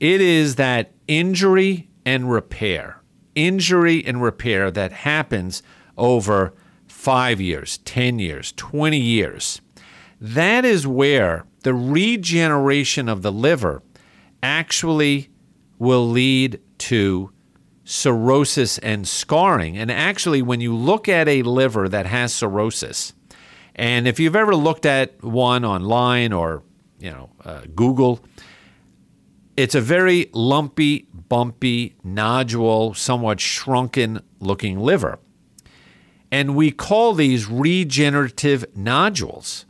it 0.00 0.20
is 0.20 0.56
that 0.56 0.92
injury 1.06 1.88
and 2.04 2.30
repair, 2.30 3.00
injury 3.34 4.04
and 4.04 4.22
repair 4.22 4.70
that 4.70 4.92
happens 4.92 5.62
over 5.96 6.54
five 6.86 7.40
years, 7.40 7.78
10 7.78 8.18
years, 8.18 8.52
20 8.52 8.98
years. 8.98 9.60
That 10.20 10.64
is 10.64 10.86
where 10.86 11.44
the 11.62 11.74
regeneration 11.74 13.08
of 13.08 13.22
the 13.22 13.32
liver 13.32 13.82
actually 14.42 15.30
will 15.78 16.08
lead 16.08 16.60
to 16.78 17.30
cirrhosis 17.84 18.78
and 18.78 19.06
scarring. 19.06 19.76
And 19.76 19.90
actually, 19.90 20.42
when 20.42 20.60
you 20.60 20.74
look 20.74 21.08
at 21.08 21.28
a 21.28 21.42
liver 21.42 21.88
that 21.88 22.06
has 22.06 22.32
cirrhosis, 22.32 23.12
and 23.74 24.06
if 24.06 24.20
you've 24.20 24.36
ever 24.36 24.54
looked 24.54 24.86
at 24.86 25.22
one 25.22 25.64
online 25.64 26.32
or 26.32 26.62
you 26.98 27.10
know 27.10 27.30
uh, 27.44 27.62
Google, 27.74 28.20
it's 29.56 29.74
a 29.74 29.80
very 29.80 30.30
lumpy, 30.32 31.06
bumpy, 31.28 31.94
nodule, 32.02 32.94
somewhat 32.94 33.40
shrunken 33.40 34.20
looking 34.40 34.78
liver. 34.78 35.18
And 36.30 36.56
we 36.56 36.70
call 36.70 37.14
these 37.14 37.46
regenerative 37.48 38.64
nodules. 38.74 39.66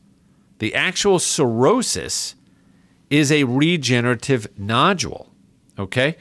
The 0.58 0.74
actual 0.74 1.18
cirrhosis 1.18 2.36
is 3.10 3.30
a 3.30 3.44
regenerative 3.44 4.48
nodule. 4.58 5.30
Okay? 5.78 6.16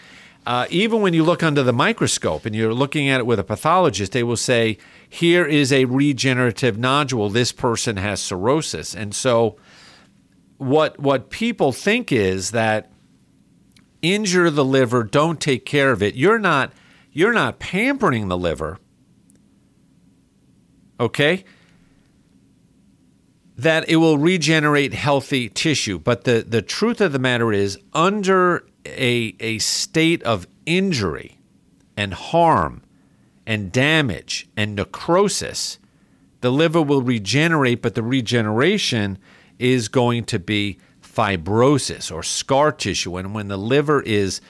Uh, 0.45 0.67
even 0.69 1.01
when 1.01 1.13
you 1.13 1.23
look 1.23 1.41
under 1.41 1.63
the 1.63 1.71
microscope 1.71 2.45
and 2.45 2.53
you're 2.53 2.73
looking 2.73 3.07
at 3.07 3.21
it 3.21 3.25
with 3.25 3.39
a 3.39 3.43
pathologist, 3.43 4.11
they 4.11 4.23
will 4.23 4.35
say, 4.35 4.77
here 5.07 5.45
is 5.45 5.71
a 5.71 5.85
regenerative 5.85 6.77
nodule. 6.77 7.29
This 7.29 7.53
person 7.53 7.95
has 7.95 8.19
cirrhosis. 8.19 8.93
And 8.93 9.15
so, 9.15 9.55
what, 10.57 10.99
what 10.99 11.29
people 11.29 11.71
think 11.71 12.11
is 12.11 12.51
that 12.51 12.92
injure 14.03 14.51
the 14.51 14.63
liver, 14.63 15.03
don't 15.03 15.41
take 15.41 15.65
care 15.65 15.91
of 15.91 16.03
it. 16.03 16.13
You're 16.13 16.37
not, 16.37 16.71
you're 17.11 17.33
not 17.33 17.57
pampering 17.57 18.27
the 18.27 18.37
liver 18.37 18.77
okay? 20.99 21.43
That 23.57 23.87
it 23.87 23.97
will 23.97 24.17
regenerate 24.17 24.93
healthy 24.93 25.49
tissue. 25.49 25.99
But 25.99 26.23
the, 26.23 26.45
the 26.47 26.61
truth 26.61 27.01
of 27.01 27.11
the 27.11 27.19
matter 27.19 27.51
is, 27.53 27.77
under 27.93 28.65
a, 28.85 29.35
a 29.39 29.59
state 29.59 30.23
of 30.23 30.47
injury 30.65 31.37
and 31.95 32.13
harm 32.13 32.81
and 33.45 33.71
damage 33.71 34.47
and 34.57 34.75
necrosis, 34.75 35.77
the 36.41 36.51
liver 36.51 36.81
will 36.81 37.01
regenerate, 37.01 37.81
but 37.81 37.95
the 37.95 38.03
regeneration 38.03 39.17
is 39.59 39.87
going 39.87 40.25
to 40.25 40.39
be 40.39 40.79
fibrosis 41.15 42.11
or 42.11 42.23
scar 42.23 42.71
tissue. 42.71 43.17
And 43.17 43.33
when 43.33 43.47
the 43.47 43.57
liver 43.57 44.01
is 44.01 44.41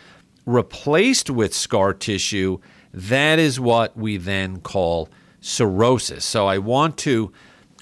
replaced 0.45 1.29
with 1.29 1.53
scar 1.53 1.93
tissue, 1.93 2.59
that 2.93 3.39
is 3.39 3.59
what 3.59 3.97
we 3.97 4.17
then 4.17 4.59
call 4.59 5.09
cirrhosis. 5.41 6.23
So 6.23 6.47
I 6.47 6.59
want 6.59 6.97
to 6.99 7.31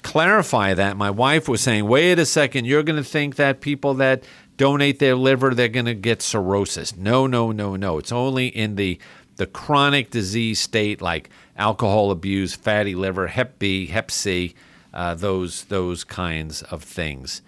clarify 0.02 0.74
that. 0.74 0.96
My 0.96 1.10
wife 1.10 1.48
was 1.48 1.60
saying, 1.60 1.86
wait 1.86 2.18
a 2.18 2.26
second, 2.26 2.64
you're 2.64 2.82
going 2.82 3.02
to 3.02 3.08
think 3.08 3.36
that 3.36 3.60
people 3.60 3.94
that 3.94 4.24
donate 4.56 4.98
their 4.98 5.16
liver, 5.16 5.54
they're 5.54 5.68
going 5.68 5.86
to 5.86 5.94
get 5.94 6.22
cirrhosis. 6.22 6.96
No, 6.96 7.26
no, 7.26 7.52
no, 7.52 7.76
no. 7.76 7.98
It's 7.98 8.12
only 8.12 8.48
in 8.48 8.76
the 8.76 8.98
the 9.36 9.46
chronic 9.46 10.10
disease 10.10 10.60
state 10.60 11.00
like 11.00 11.30
alcohol 11.56 12.10
abuse, 12.10 12.54
fatty 12.54 12.94
liver, 12.94 13.28
Hep 13.28 13.58
B, 13.58 13.86
Hep 13.86 14.10
C, 14.10 14.54
uh, 14.92 15.14
those 15.14 15.64
those 15.64 16.04
kinds 16.04 16.62
of 16.64 16.82
things. 16.82 17.40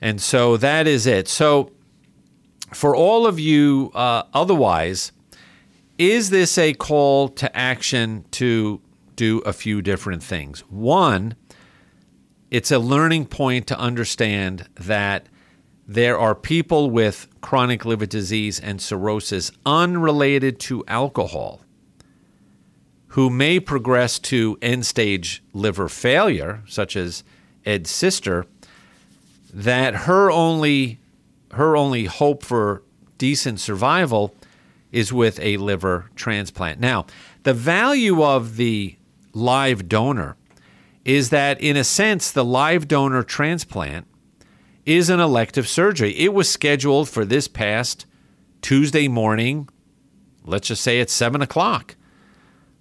And 0.00 0.20
so 0.20 0.56
that 0.56 0.86
is 0.86 1.06
it. 1.06 1.28
So 1.28 1.72
for 2.72 2.94
all 2.94 3.26
of 3.26 3.40
you 3.40 3.90
uh, 3.94 4.24
otherwise, 4.34 5.12
is 5.98 6.30
this 6.30 6.58
a 6.58 6.74
call 6.74 7.28
to 7.30 7.56
action 7.56 8.24
to 8.32 8.80
do 9.14 9.38
a 9.40 9.52
few 9.52 9.80
different 9.80 10.22
things. 10.22 10.60
One, 10.68 11.34
it's 12.50 12.70
a 12.70 12.78
learning 12.78 13.26
point 13.26 13.66
to 13.68 13.78
understand 13.78 14.68
that 14.74 15.28
there 15.88 16.18
are 16.18 16.34
people 16.34 16.90
with 16.90 17.28
chronic 17.40 17.84
liver 17.84 18.06
disease 18.06 18.60
and 18.60 18.80
cirrhosis 18.80 19.50
unrelated 19.64 20.58
to 20.60 20.84
alcohol 20.86 21.62
who 23.08 23.30
may 23.30 23.58
progress 23.58 24.18
to 24.18 24.58
end 24.60 24.84
stage 24.84 25.42
liver 25.54 25.88
failure, 25.88 26.62
such 26.66 26.96
as 26.96 27.24
Ed's 27.64 27.90
sister, 27.90 28.44
that 29.52 29.94
her 29.94 30.30
only 30.30 31.00
her 31.52 31.76
only 31.76 32.04
hope 32.06 32.42
for 32.42 32.82
decent 33.18 33.60
survival 33.60 34.34
is 34.92 35.12
with 35.12 35.38
a 35.40 35.56
liver 35.56 36.10
transplant. 36.14 36.80
Now, 36.80 37.06
the 37.44 37.54
value 37.54 38.22
of 38.22 38.56
the 38.56 38.96
live 39.32 39.88
donor 39.88 40.36
is 41.04 41.30
that, 41.30 41.60
in 41.60 41.76
a 41.76 41.84
sense, 41.84 42.30
the 42.30 42.44
live 42.44 42.88
donor 42.88 43.22
transplant 43.22 44.06
is 44.84 45.08
an 45.08 45.20
elective 45.20 45.68
surgery. 45.68 46.16
It 46.18 46.32
was 46.32 46.48
scheduled 46.48 47.08
for 47.08 47.24
this 47.24 47.48
past 47.48 48.06
Tuesday 48.62 49.08
morning, 49.08 49.68
let's 50.44 50.68
just 50.68 50.82
say 50.82 51.00
it's 51.00 51.12
7 51.12 51.42
o'clock, 51.42 51.96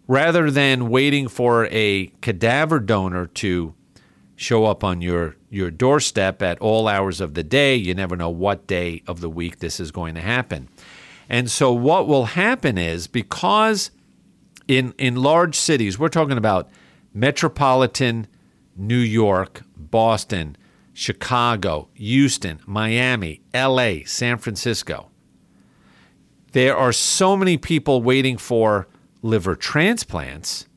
rather 0.08 0.49
than 0.49 0.89
waiting 0.89 1.28
for 1.28 1.67
a 1.67 2.08
cadaver 2.21 2.80
donor 2.80 3.28
to 3.28 3.75
show 4.36 4.65
up 4.65 4.84
on 4.84 5.02
your, 5.02 5.36
your 5.50 5.71
doorstep 5.71 6.41
at 6.41 6.60
all 6.60 6.88
hours 6.88 7.21
of 7.21 7.34
the 7.34 7.43
day. 7.43 7.76
You 7.76 7.95
never 7.95 8.15
know 8.15 8.30
what 8.30 8.67
day 8.67 9.04
of 9.08 9.21
the 9.21 9.30
week 9.30 9.60
this 9.60 9.80
is 9.80 9.91
going 9.91 10.15
to 10.15 10.21
happen. 10.21 10.69
And 11.30 11.50
so, 11.50 11.71
what 11.71 12.08
will 12.08 12.26
happen 12.26 12.78
is 12.78 13.08
because 13.08 13.91
in, 14.67 14.93
in 14.98 15.15
large 15.15 15.56
cities, 15.56 15.98
we're 15.98 16.10
talking 16.10 16.38
about 16.38 16.69
metropolitan 17.13 18.28
New 18.76 18.98
York, 18.98 19.63
Boston, 19.76 20.58
Chicago, 20.93 21.89
Houston, 21.95 22.60
Miami, 22.65 23.41
LA, 23.54 23.98
San 24.06 24.38
Francisco. 24.38 25.10
There 26.52 26.76
are 26.76 26.93
so 26.93 27.36
many 27.36 27.58
people 27.58 28.02
waiting 28.02 28.38
for 28.38 28.88
liver 29.21 29.56
transplants 29.56 30.67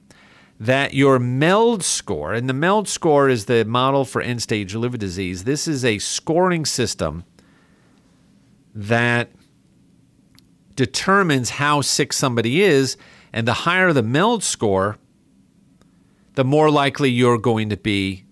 that 0.60 0.92
your 0.92 1.18
MELD 1.18 1.84
score, 1.84 2.34
and 2.34 2.48
the 2.48 2.54
MELD 2.54 2.88
score 2.88 3.28
is 3.28 3.44
the 3.44 3.64
model 3.64 4.04
for 4.04 4.20
end 4.20 4.42
stage 4.42 4.74
liver 4.74 4.96
disease, 4.96 5.44
this 5.44 5.68
is 5.68 5.84
a 5.84 5.98
scoring 5.98 6.64
system 6.64 7.24
that 8.74 9.30
determines 10.74 11.50
how 11.50 11.80
sick 11.80 12.12
somebody 12.12 12.62
is. 12.62 12.96
And 13.32 13.46
the 13.46 13.52
higher 13.52 13.92
the 13.92 14.02
MELD 14.02 14.42
score, 14.42 14.96
the 16.34 16.44
more 16.44 16.70
likely 16.70 17.10
you're 17.10 17.38
going 17.38 17.68
to 17.70 17.76
be 17.76 18.24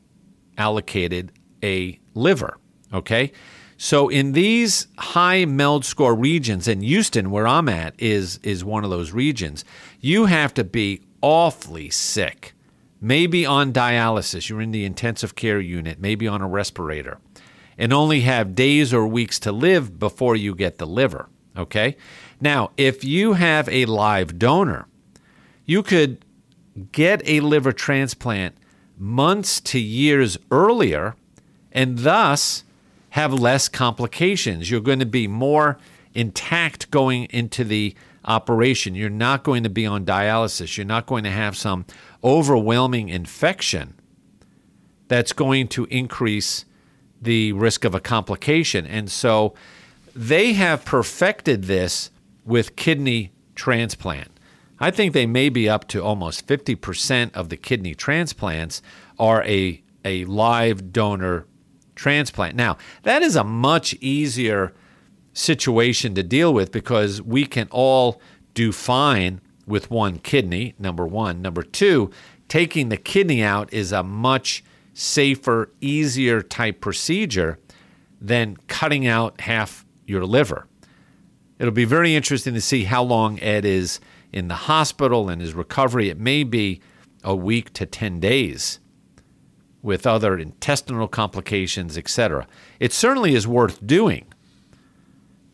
allocated 0.57 1.33
a 1.63 1.99
liver. 2.15 2.59
Okay. 2.93 3.33
So 3.77 4.09
in 4.09 4.33
these 4.33 4.87
high 4.97 5.45
MELD 5.45 5.85
score 5.85 6.15
regions, 6.15 6.67
and 6.67 6.83
Houston, 6.83 7.31
where 7.31 7.47
I'm 7.47 7.69
at, 7.69 7.95
is 7.99 8.39
is 8.43 8.65
one 8.65 8.85
of 8.85 8.91
those 8.91 9.13
regions, 9.13 9.65
you 10.01 10.27
have 10.27 10.55
to 10.55 10.65
be 10.65 11.03
awfully 11.27 11.91
sick, 11.91 12.55
maybe 13.01 13.45
on 13.45 13.73
dialysis, 13.73 14.49
you're 14.49 14.61
in 14.61 14.71
the 14.71 14.85
intensive 14.85 15.35
care 15.35 15.59
unit, 15.59 15.99
maybe 15.99 16.29
on 16.29 16.41
a 16.41 16.47
respirator, 16.47 17.19
and 17.77 17.93
only 17.93 18.21
have 18.21 18.55
days 18.55 18.95
or 18.95 19.05
weeks 19.09 19.41
to 19.41 19.51
live 19.51 19.99
before 19.99 20.37
you 20.37 20.55
get 20.55 20.79
the 20.79 20.87
liver. 20.87 21.29
Okay? 21.57 21.97
Now, 22.41 22.71
if 22.77 23.03
you 23.03 23.33
have 23.33 23.69
a 23.71 23.87
live 23.87 24.39
donor, 24.39 24.87
you 25.65 25.83
could 25.83 26.25
get 26.93 27.21
a 27.29 27.41
liver 27.41 27.73
transplant 27.73 28.55
months 28.97 29.61
to 29.63 29.81
years 29.81 30.39
earlier 30.53 31.17
and 31.73 31.99
thus 31.99 32.63
have 33.11 33.35
less 33.35 33.69
complications. 33.69 34.71
You're 34.71 34.81
going 34.81 35.01
to 35.01 35.07
be 35.07 35.27
more 35.27 35.77
intact 36.15 36.89
going 36.93 37.25
into 37.31 37.65
the 37.65 37.97
operation. 38.27 38.95
You're 38.95 39.11
not 39.11 39.43
going 39.43 39.63
to 39.63 39.71
be 39.71 39.87
on 39.87 40.05
dialysis. 40.05 40.77
You're 40.77 40.87
not 40.87 41.07
going 41.07 41.25
to 41.25 41.31
have 41.31 41.57
some 41.57 41.87
overwhelming 42.23 43.09
infection 43.09 43.95
that's 45.09 45.33
going 45.33 45.69
to 45.69 45.85
increase 45.87 46.65
the 47.21 47.53
risk 47.53 47.85
of 47.85 47.95
a 47.95 48.01
complication. 48.01 48.87
And 48.87 49.11
so 49.11 49.55
they 50.15 50.55
have 50.55 50.85
perfected 50.85 51.65
this 51.65 52.11
with 52.45 52.77
kidney 52.77 53.33
transplant. 53.55 54.31
I 54.79 54.91
think 54.91 55.13
they 55.13 55.27
may 55.27 55.49
be 55.49 55.69
up 55.69 55.89
to 55.89 56.03
almost 56.03 56.47
50% 56.47 57.35
of 57.35 57.49
the 57.49 57.57
kidney 57.57 57.95
transplants 57.95 58.83
are 59.19 59.43
a, 59.45 59.83
a 60.05 60.25
live 60.27 60.93
donor 60.93 61.47
transplant. 61.95 62.57
Now, 62.57 62.77
that 63.03 63.23
is 63.23 63.37
a 63.37 63.45
much 63.45 63.95
easier 63.95 64.75
situation 65.37 66.15
to 66.15 66.23
deal 66.23 66.53
with 66.53 66.73
because 66.73 67.21
we 67.21 67.45
can 67.45 67.69
all 67.71 68.21
do 68.55 68.73
fine 68.73 69.41
with 69.67 69.91
one 69.91 70.19
kidney, 70.19 70.75
number 70.79 71.07
one. 71.07 71.43
Number 71.43 71.63
two, 71.63 72.11
taking 72.49 72.89
the 72.89 72.97
kidney 72.97 73.43
out 73.43 73.73
is 73.73 73.93
a 73.93 74.03
much 74.03 74.65
safer, 74.95 75.71
easier 75.81 76.41
type 76.41 76.81
procedure 76.81 77.59
than 78.21 78.57
cutting 78.67 79.07
out 79.07 79.43
half 79.43 79.85
your 80.07 80.25
liver. 80.25 80.67
It'll 81.59 81.73
be 81.73 81.85
very 81.85 82.15
interesting 82.15 82.55
to 82.55 82.61
see 82.61 82.85
how 82.85 83.03
long 83.03 83.39
Ed 83.41 83.65
is 83.65 84.01
in 84.33 84.49
the 84.49 84.55
hospital 84.55 85.29
and 85.29 85.41
his 85.41 85.55
recovery. 85.55 86.09
It 86.09 86.19
may 86.19 86.45
be 86.45 86.81
a 87.23 87.35
week 87.35 87.73
to 87.75 87.85
10 87.85 88.21
days 88.21 88.79
with 89.83 90.07
other 90.07 90.39
intestinal 90.39 91.09
complications, 91.09 91.99
etc. 91.99 92.47
It 92.81 92.93
certainly 92.93 93.35
is 93.35 93.47
worth 93.47 93.87
doing, 93.87 94.27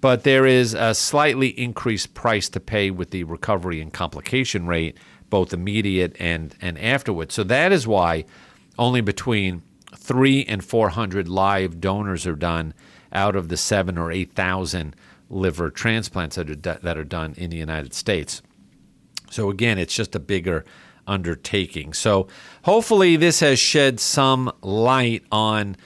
but 0.02 0.24
there 0.24 0.44
is 0.44 0.74
a 0.74 0.94
slightly 0.94 1.48
increased 1.48 2.12
price 2.12 2.48
to 2.48 2.58
pay 2.58 2.90
with 2.90 3.10
the 3.10 3.22
recovery 3.22 3.80
and 3.80 3.92
complication 3.92 4.66
rate, 4.66 4.98
both 5.30 5.54
immediate 5.54 6.16
and, 6.18 6.56
and 6.60 6.76
afterwards. 6.78 7.32
So 7.34 7.44
that 7.44 7.70
is 7.70 7.86
why 7.86 8.24
only 8.76 9.00
between 9.00 9.62
three 9.96 10.44
and 10.44 10.64
400 10.64 11.28
live 11.28 11.80
donors 11.80 12.26
are 12.26 12.34
done 12.34 12.74
out 13.12 13.36
of 13.36 13.48
the 13.48 13.56
seven 13.56 13.96
or 13.96 14.10
8,000 14.10 14.96
liver 15.30 15.70
transplants 15.70 16.34
that 16.34 16.50
are, 16.50 16.56
that 16.56 16.98
are 16.98 17.04
done 17.04 17.34
in 17.36 17.50
the 17.50 17.56
United 17.56 17.94
States. 17.94 18.42
So 19.30 19.50
again, 19.50 19.78
it's 19.78 19.94
just 19.94 20.16
a 20.16 20.20
bigger 20.20 20.64
undertaking. 21.06 21.92
So 21.92 22.26
hopefully, 22.64 23.14
this 23.14 23.38
has 23.38 23.60
shed 23.60 24.00
some 24.00 24.50
light 24.62 25.22
on 25.30 25.76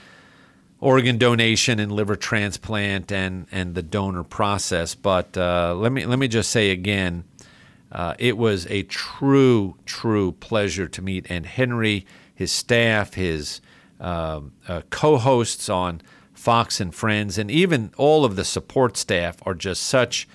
organ 0.79 1.17
donation 1.17 1.79
and 1.79 1.91
liver 1.91 2.15
transplant 2.15 3.11
and 3.11 3.47
and 3.51 3.75
the 3.75 3.81
donor 3.83 4.23
process. 4.23 4.95
But 4.95 5.37
uh, 5.37 5.75
let 5.75 5.91
me 5.91 6.05
let 6.05 6.19
me 6.19 6.27
just 6.27 6.51
say 6.51 6.71
again, 6.71 7.23
uh, 7.91 8.15
it 8.19 8.37
was 8.37 8.67
a 8.67 8.83
true 8.83 9.75
true 9.85 10.33
pleasure 10.33 10.87
to 10.87 11.01
meet 11.01 11.29
Ed 11.31 11.45
Henry, 11.45 12.05
his 12.33 12.51
staff, 12.51 13.15
his 13.15 13.61
um, 13.99 14.51
uh, 14.67 14.81
co-hosts 14.89 15.69
on 15.69 16.01
Fox 16.33 16.79
and 16.79 16.93
Friends, 16.93 17.37
and 17.37 17.49
even 17.49 17.91
all 17.97 18.23
of 18.23 18.35
the 18.35 18.45
support 18.45 18.95
staff 18.95 19.37
are 19.45 19.55
just 19.55 19.83
such 19.83 20.27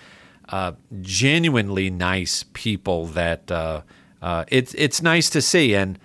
uh, 0.48 0.72
genuinely 1.00 1.88
nice 1.88 2.44
people 2.52 3.06
that 3.06 3.50
uh, 3.50 3.82
uh, 4.20 4.44
it's 4.48 4.74
it's 4.74 5.00
nice 5.00 5.30
to 5.30 5.40
see. 5.40 5.74
And 5.74 5.98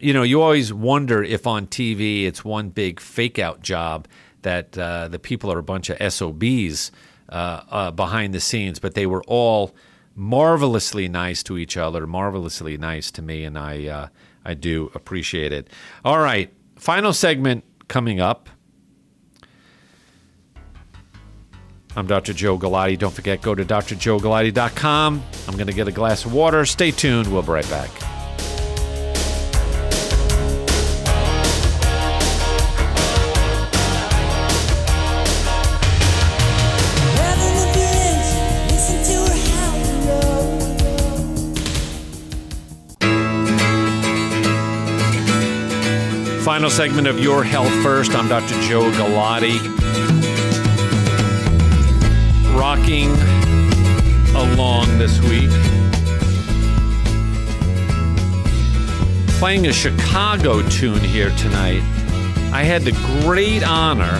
you 0.00 0.12
know, 0.12 0.22
you 0.22 0.42
always 0.42 0.72
wonder 0.72 1.22
if 1.22 1.46
on 1.46 1.66
TV 1.66 2.24
it's 2.24 2.44
one 2.44 2.70
big 2.70 3.00
fake 3.00 3.38
out 3.38 3.62
job 3.62 4.08
that 4.42 4.76
uh, 4.76 5.08
the 5.08 5.18
people 5.18 5.52
are 5.52 5.58
a 5.58 5.62
bunch 5.62 5.90
of 5.90 6.12
SOBs 6.12 6.90
uh, 7.28 7.62
uh, 7.70 7.90
behind 7.90 8.34
the 8.34 8.40
scenes, 8.40 8.78
but 8.78 8.94
they 8.94 9.06
were 9.06 9.22
all 9.24 9.74
marvelously 10.14 11.08
nice 11.08 11.42
to 11.42 11.58
each 11.58 11.76
other, 11.76 12.06
marvelously 12.06 12.76
nice 12.76 13.10
to 13.12 13.22
me, 13.22 13.44
and 13.44 13.58
I 13.58 13.86
uh, 13.86 14.08
I 14.44 14.54
do 14.54 14.90
appreciate 14.94 15.52
it. 15.52 15.68
All 16.04 16.18
right, 16.18 16.52
final 16.76 17.12
segment 17.12 17.64
coming 17.88 18.20
up. 18.20 18.48
I'm 21.96 22.06
Dr. 22.06 22.32
Joe 22.32 22.58
Galati. 22.58 22.98
Don't 22.98 23.14
forget, 23.14 23.40
go 23.40 23.54
to 23.54 23.64
drjoegalati.com. 23.64 25.22
I'm 25.46 25.54
going 25.54 25.68
to 25.68 25.72
get 25.72 25.86
a 25.86 25.92
glass 25.92 26.24
of 26.24 26.34
water. 26.34 26.66
Stay 26.66 26.90
tuned. 26.90 27.32
We'll 27.32 27.42
be 27.42 27.50
right 27.50 27.70
back. 27.70 28.13
Final 46.44 46.68
segment 46.68 47.06
of 47.06 47.18
Your 47.18 47.42
Health 47.42 47.72
First. 47.82 48.14
I'm 48.14 48.28
Dr. 48.28 48.60
Joe 48.60 48.90
Galati. 48.90 49.58
Rocking 52.54 53.08
along 54.36 54.98
this 54.98 55.18
week. 55.22 55.48
Playing 59.38 59.68
a 59.68 59.72
Chicago 59.72 60.60
tune 60.68 61.00
here 61.00 61.30
tonight. 61.30 61.80
I 62.52 62.62
had 62.62 62.82
the 62.82 62.92
great 63.22 63.66
honor 63.66 64.16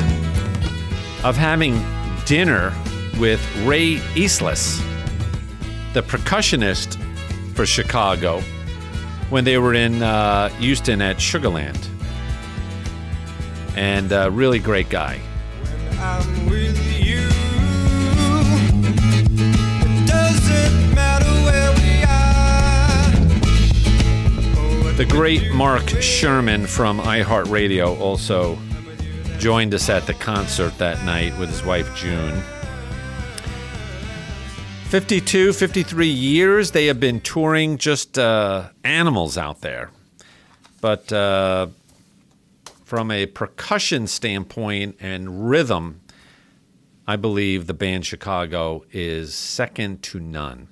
of 1.24 1.36
having 1.36 1.78
dinner 2.24 2.72
with 3.18 3.38
Ray 3.66 3.96
Yslas, 4.14 4.82
the 5.92 6.02
percussionist 6.02 6.96
for 7.54 7.66
Chicago, 7.66 8.40
when 9.28 9.44
they 9.44 9.58
were 9.58 9.74
in 9.74 10.02
uh, 10.02 10.48
Houston 10.60 11.02
at 11.02 11.18
Sugarland 11.18 11.93
and 13.76 14.12
a 14.12 14.30
really 14.30 14.58
great 14.58 14.88
guy. 14.88 15.20
The 24.96 25.04
great 25.04 25.52
Mark 25.52 25.88
Sherman 26.00 26.66
from 26.66 27.00
iHeartRadio 27.00 27.98
also 27.98 28.56
joined 29.38 29.74
us 29.74 29.88
at 29.88 30.06
the 30.06 30.14
concert 30.14 30.78
that 30.78 31.04
night 31.04 31.36
with 31.36 31.50
his 31.50 31.64
wife 31.64 31.94
June. 31.96 32.40
52, 34.90 35.52
53 35.52 36.06
years 36.06 36.70
they 36.70 36.86
have 36.86 37.00
been 37.00 37.20
touring 37.20 37.76
just 37.76 38.16
uh, 38.18 38.68
animals 38.84 39.36
out 39.36 39.60
there. 39.60 39.90
But 40.80 41.12
uh, 41.12 41.66
from 42.84 43.10
a 43.10 43.26
percussion 43.26 44.06
standpoint 44.06 44.96
and 45.00 45.48
rhythm, 45.48 46.00
I 47.06 47.16
believe 47.16 47.66
the 47.66 47.74
band 47.74 48.06
Chicago 48.06 48.84
is 48.92 49.34
second 49.34 50.02
to 50.04 50.20
none. 50.20 50.68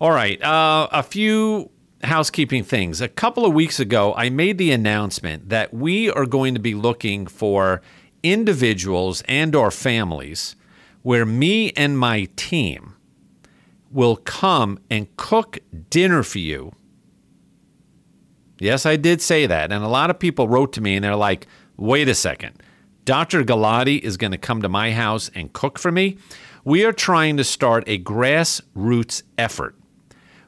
All 0.00 0.12
right, 0.12 0.42
uh, 0.42 0.88
a 0.92 1.02
few 1.02 1.70
housekeeping 2.02 2.64
things. 2.64 3.00
A 3.00 3.08
couple 3.08 3.44
of 3.44 3.52
weeks 3.52 3.80
ago, 3.80 4.14
I 4.16 4.30
made 4.30 4.58
the 4.58 4.72
announcement 4.72 5.48
that 5.48 5.74
we 5.74 6.10
are 6.10 6.26
going 6.26 6.54
to 6.54 6.60
be 6.60 6.74
looking 6.74 7.26
for 7.26 7.82
individuals 8.22 9.22
and 9.28 9.54
or 9.54 9.70
families 9.70 10.56
where 11.02 11.26
me 11.26 11.72
and 11.72 11.98
my 11.98 12.28
team 12.36 12.94
will 13.90 14.16
come 14.16 14.78
and 14.90 15.14
cook 15.16 15.58
dinner 15.88 16.22
for 16.22 16.38
you. 16.38 16.72
Yes, 18.60 18.84
I 18.86 18.96
did 18.96 19.22
say 19.22 19.46
that. 19.46 19.72
And 19.72 19.82
a 19.82 19.88
lot 19.88 20.10
of 20.10 20.18
people 20.18 20.48
wrote 20.48 20.72
to 20.74 20.80
me 20.80 20.94
and 20.94 21.04
they're 21.04 21.16
like, 21.16 21.46
wait 21.76 22.08
a 22.08 22.14
second. 22.14 22.62
Dr. 23.04 23.42
Galati 23.42 23.98
is 23.98 24.16
going 24.16 24.32
to 24.32 24.38
come 24.38 24.62
to 24.62 24.68
my 24.68 24.92
house 24.92 25.30
and 25.34 25.52
cook 25.52 25.78
for 25.78 25.90
me. 25.90 26.18
We 26.64 26.84
are 26.84 26.92
trying 26.92 27.38
to 27.38 27.44
start 27.44 27.84
a 27.86 27.98
grassroots 27.98 29.22
effort 29.38 29.74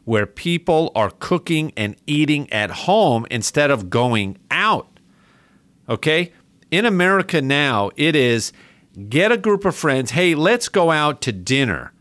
where 0.05 0.27
people 0.27 0.93
are 0.95 1.11
cooking 1.11 1.73
and 1.77 1.97
eating 2.07 2.53
at 2.53 2.71
home 2.71 3.27
instead 3.31 3.71
of 3.71 3.89
going 3.89 4.37
out. 4.51 5.01
Okay? 5.89 6.33
In 6.71 6.85
America 6.85 7.41
now, 7.41 7.91
it 7.97 8.15
is 8.15 8.53
get 9.09 9.33
a 9.33 9.39
group 9.39 9.65
of 9.65 9.75
friends, 9.75 10.11
hey, 10.11 10.35
let's 10.35 10.69
go 10.69 10.91
out 10.91 11.23
to 11.23 11.33
dinner 11.33 11.93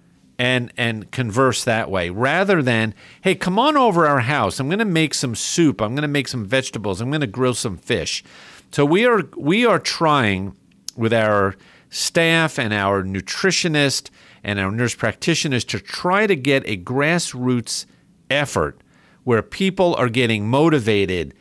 and 0.41 0.73
and 0.75 1.11
converse 1.11 1.63
that 1.63 1.91
way 1.91 2.09
rather 2.09 2.63
than 2.63 2.95
hey 3.21 3.35
come 3.35 3.59
on 3.59 3.77
over 3.77 4.07
our 4.07 4.21
house. 4.21 4.59
I'm 4.59 4.69
going 4.69 4.79
to 4.79 4.85
make 4.85 5.13
some 5.13 5.35
soup. 5.35 5.79
I'm 5.79 5.93
going 5.93 6.01
to 6.01 6.07
make 6.07 6.27
some 6.27 6.45
vegetables. 6.45 6.99
I'm 6.99 7.11
going 7.11 7.21
to 7.21 7.27
grill 7.27 7.53
some 7.53 7.77
fish. 7.77 8.23
So 8.71 8.83
we 8.83 9.05
are 9.05 9.21
we 9.37 9.67
are 9.67 9.77
trying 9.77 10.55
with 10.95 11.13
our 11.13 11.55
staff 11.91 12.57
and 12.57 12.73
our 12.73 13.03
nutritionist 13.03 14.09
and 14.43 14.59
our 14.59 14.71
nurse 14.71 14.95
practitioners 14.95 15.63
to 15.65 15.79
try 15.79 16.25
to 16.25 16.35
get 16.35 16.63
a 16.65 16.75
grassroots 16.75 17.85
effort 18.31 18.81
where 19.23 19.43
people 19.43 19.93
are 19.93 20.09
getting 20.09 20.47
motivated 20.47 21.35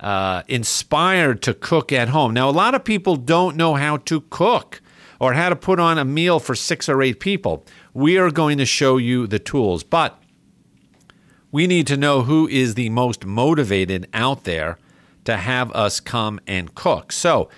uh, 0.00 0.42
inspired 0.48 1.42
to 1.42 1.52
cook 1.52 1.92
at 1.92 2.08
home. 2.08 2.32
Now 2.32 2.48
a 2.48 2.52
lot 2.64 2.74
of 2.74 2.82
people 2.82 3.16
don't 3.16 3.56
know 3.56 3.74
how 3.74 3.98
to 3.98 4.22
cook 4.30 4.80
or 5.20 5.32
how 5.34 5.48
to 5.48 5.56
put 5.56 5.80
on 5.80 5.98
a 5.98 6.04
meal 6.04 6.38
for 6.38 6.54
six 6.54 6.88
or 6.88 7.02
eight 7.02 7.20
people 7.20 7.64
we 7.98 8.16
are 8.16 8.30
going 8.30 8.58
to 8.58 8.64
show 8.64 8.96
you 8.96 9.26
the 9.26 9.40
tools, 9.40 9.82
but 9.82 10.22
we 11.50 11.66
need 11.66 11.84
to 11.88 11.96
know 11.96 12.22
who 12.22 12.46
is 12.46 12.74
the 12.76 12.88
most 12.90 13.26
motivated 13.26 14.06
out 14.14 14.44
there 14.44 14.78
to 15.24 15.36
have 15.36 15.72
us 15.72 15.98
come 15.98 16.38
and 16.46 16.76
cook. 16.76 17.10
So, 17.10 17.48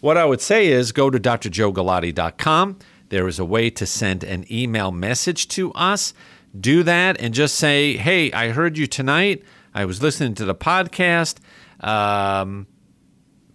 what 0.00 0.16
I 0.16 0.24
would 0.24 0.40
say 0.40 0.68
is 0.68 0.92
go 0.92 1.10
to 1.10 1.18
drjoegalati.com. 1.18 2.78
There 3.08 3.26
is 3.26 3.40
a 3.40 3.44
way 3.44 3.70
to 3.70 3.86
send 3.86 4.22
an 4.22 4.44
email 4.48 4.92
message 4.92 5.48
to 5.48 5.72
us. 5.72 6.14
Do 6.58 6.84
that 6.84 7.20
and 7.20 7.34
just 7.34 7.56
say, 7.56 7.96
hey, 7.96 8.30
I 8.30 8.50
heard 8.50 8.78
you 8.78 8.86
tonight. 8.86 9.42
I 9.74 9.84
was 9.84 10.00
listening 10.00 10.34
to 10.34 10.44
the 10.44 10.54
podcast. 10.54 11.38
Um, 11.80 12.68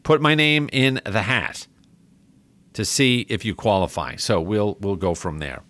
put 0.04 0.22
my 0.22 0.36
name 0.36 0.70
in 0.74 1.00
the 1.06 1.22
hat 1.22 1.68
to 2.74 2.86
see 2.86 3.26
if 3.30 3.46
you 3.46 3.56
qualify. 3.56 4.16
So 4.16 4.42
we'll 4.42 4.78
we'll 4.80 4.96
go 4.96 5.16
from 5.16 5.40
there. 5.40 5.64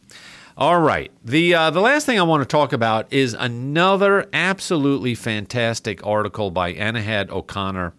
All 0.55 0.79
right. 0.79 1.11
The 1.23 1.55
uh, 1.55 1.69
the 1.71 1.81
last 1.81 2.05
thing 2.05 2.19
I 2.19 2.23
want 2.23 2.41
to 2.41 2.47
talk 2.47 2.73
about 2.73 3.11
is 3.11 3.33
another 3.33 4.29
absolutely 4.33 5.15
fantastic 5.15 6.05
article 6.05 6.51
by 6.51 6.73
Anahad 6.73 7.29
O'Connor 7.29 7.93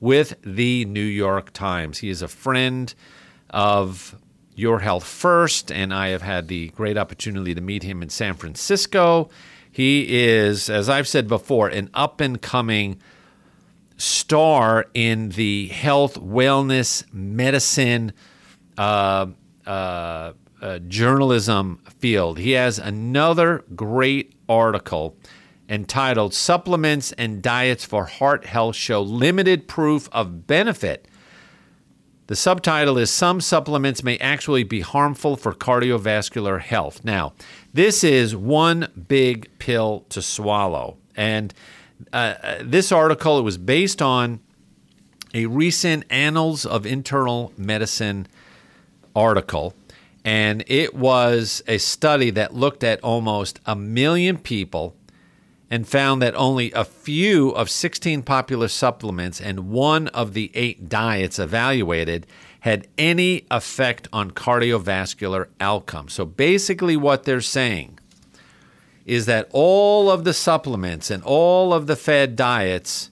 with 0.00 0.34
the 0.42 0.84
New 0.86 1.00
York 1.00 1.52
Times. 1.52 1.98
He 1.98 2.08
is 2.08 2.22
a 2.22 2.28
friend 2.28 2.94
of 3.50 4.16
Your 4.54 4.78
Health 4.78 5.04
First, 5.04 5.70
and 5.70 5.92
I 5.92 6.08
have 6.08 6.22
had 6.22 6.48
the 6.48 6.68
great 6.70 6.96
opportunity 6.96 7.54
to 7.54 7.60
meet 7.60 7.82
him 7.82 8.02
in 8.02 8.08
San 8.08 8.34
Francisco. 8.34 9.28
He 9.70 10.24
is, 10.24 10.70
as 10.70 10.88
I've 10.88 11.08
said 11.08 11.28
before, 11.28 11.68
an 11.68 11.90
up 11.92 12.20
and 12.20 12.40
coming 12.40 13.00
star 13.98 14.86
in 14.94 15.30
the 15.30 15.66
health, 15.68 16.14
wellness, 16.14 17.04
medicine, 17.12 18.12
uh, 18.78 19.26
uh, 19.66 20.78
journalism 20.88 21.80
field. 21.98 22.38
He 22.38 22.52
has 22.52 22.78
another 22.78 23.64
great 23.74 24.34
article 24.48 25.16
entitled 25.68 26.32
Supplements 26.32 27.12
and 27.12 27.42
Diets 27.42 27.84
for 27.84 28.06
Heart 28.06 28.46
Health 28.46 28.76
Show 28.76 29.02
Limited 29.02 29.68
Proof 29.68 30.08
of 30.12 30.46
Benefit. 30.46 31.06
The 32.28 32.36
subtitle 32.36 32.98
is 32.98 33.10
Some 33.10 33.40
Supplements 33.40 34.02
May 34.02 34.18
Actually 34.18 34.62
Be 34.62 34.80
Harmful 34.80 35.36
for 35.36 35.52
Cardiovascular 35.54 36.60
Health. 36.60 37.04
Now, 37.04 37.34
this 37.72 38.04
is 38.04 38.34
one 38.34 38.88
big 39.08 39.48
pill 39.58 40.04
to 40.10 40.22
swallow. 40.22 40.96
And 41.16 41.52
uh, 42.12 42.34
uh 42.42 42.58
this 42.62 42.92
article 42.92 43.38
it 43.38 43.42
was 43.42 43.58
based 43.58 44.00
on 44.00 44.40
a 45.34 45.46
recent 45.46 46.04
Annals 46.10 46.64
of 46.64 46.86
Internal 46.86 47.52
Medicine 47.56 48.26
article 49.18 49.74
and 50.24 50.62
it 50.66 50.94
was 50.94 51.62
a 51.66 51.78
study 51.78 52.30
that 52.30 52.54
looked 52.54 52.84
at 52.84 53.00
almost 53.02 53.60
a 53.66 53.74
million 53.74 54.36
people 54.36 54.94
and 55.70 55.86
found 55.86 56.22
that 56.22 56.34
only 56.34 56.72
a 56.72 56.84
few 56.84 57.50
of 57.50 57.70
16 57.70 58.22
popular 58.22 58.68
supplements 58.68 59.40
and 59.40 59.70
one 59.70 60.08
of 60.08 60.34
the 60.34 60.50
eight 60.54 60.88
diets 60.88 61.38
evaluated 61.38 62.26
had 62.60 62.88
any 62.96 63.46
effect 63.50 64.08
on 64.12 64.30
cardiovascular 64.30 65.46
outcomes. 65.60 66.12
So 66.12 66.24
basically, 66.24 66.96
what 66.96 67.24
they're 67.24 67.40
saying 67.40 67.98
is 69.06 69.26
that 69.26 69.48
all 69.52 70.10
of 70.10 70.24
the 70.24 70.34
supplements 70.34 71.10
and 71.10 71.22
all 71.22 71.72
of 71.72 71.86
the 71.86 71.96
fed 71.96 72.36
diets 72.36 73.10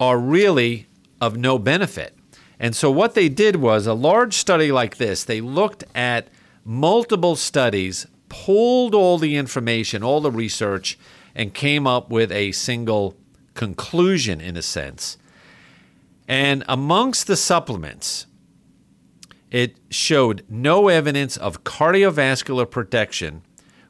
are 0.00 0.18
really 0.18 0.86
of 1.20 1.36
no 1.36 1.58
benefit. 1.58 2.13
And 2.58 2.74
so, 2.76 2.90
what 2.90 3.14
they 3.14 3.28
did 3.28 3.56
was 3.56 3.86
a 3.86 3.94
large 3.94 4.34
study 4.34 4.70
like 4.70 4.96
this, 4.96 5.24
they 5.24 5.40
looked 5.40 5.84
at 5.94 6.28
multiple 6.64 7.36
studies, 7.36 8.06
pulled 8.28 8.94
all 8.94 9.18
the 9.18 9.36
information, 9.36 10.02
all 10.02 10.20
the 10.20 10.30
research, 10.30 10.98
and 11.34 11.52
came 11.52 11.86
up 11.86 12.10
with 12.10 12.30
a 12.32 12.52
single 12.52 13.16
conclusion, 13.54 14.40
in 14.40 14.56
a 14.56 14.62
sense. 14.62 15.18
And 16.26 16.64
amongst 16.68 17.26
the 17.26 17.36
supplements, 17.36 18.26
it 19.50 19.76
showed 19.90 20.44
no 20.48 20.88
evidence 20.88 21.36
of 21.36 21.64
cardiovascular 21.64 22.68
protection 22.70 23.42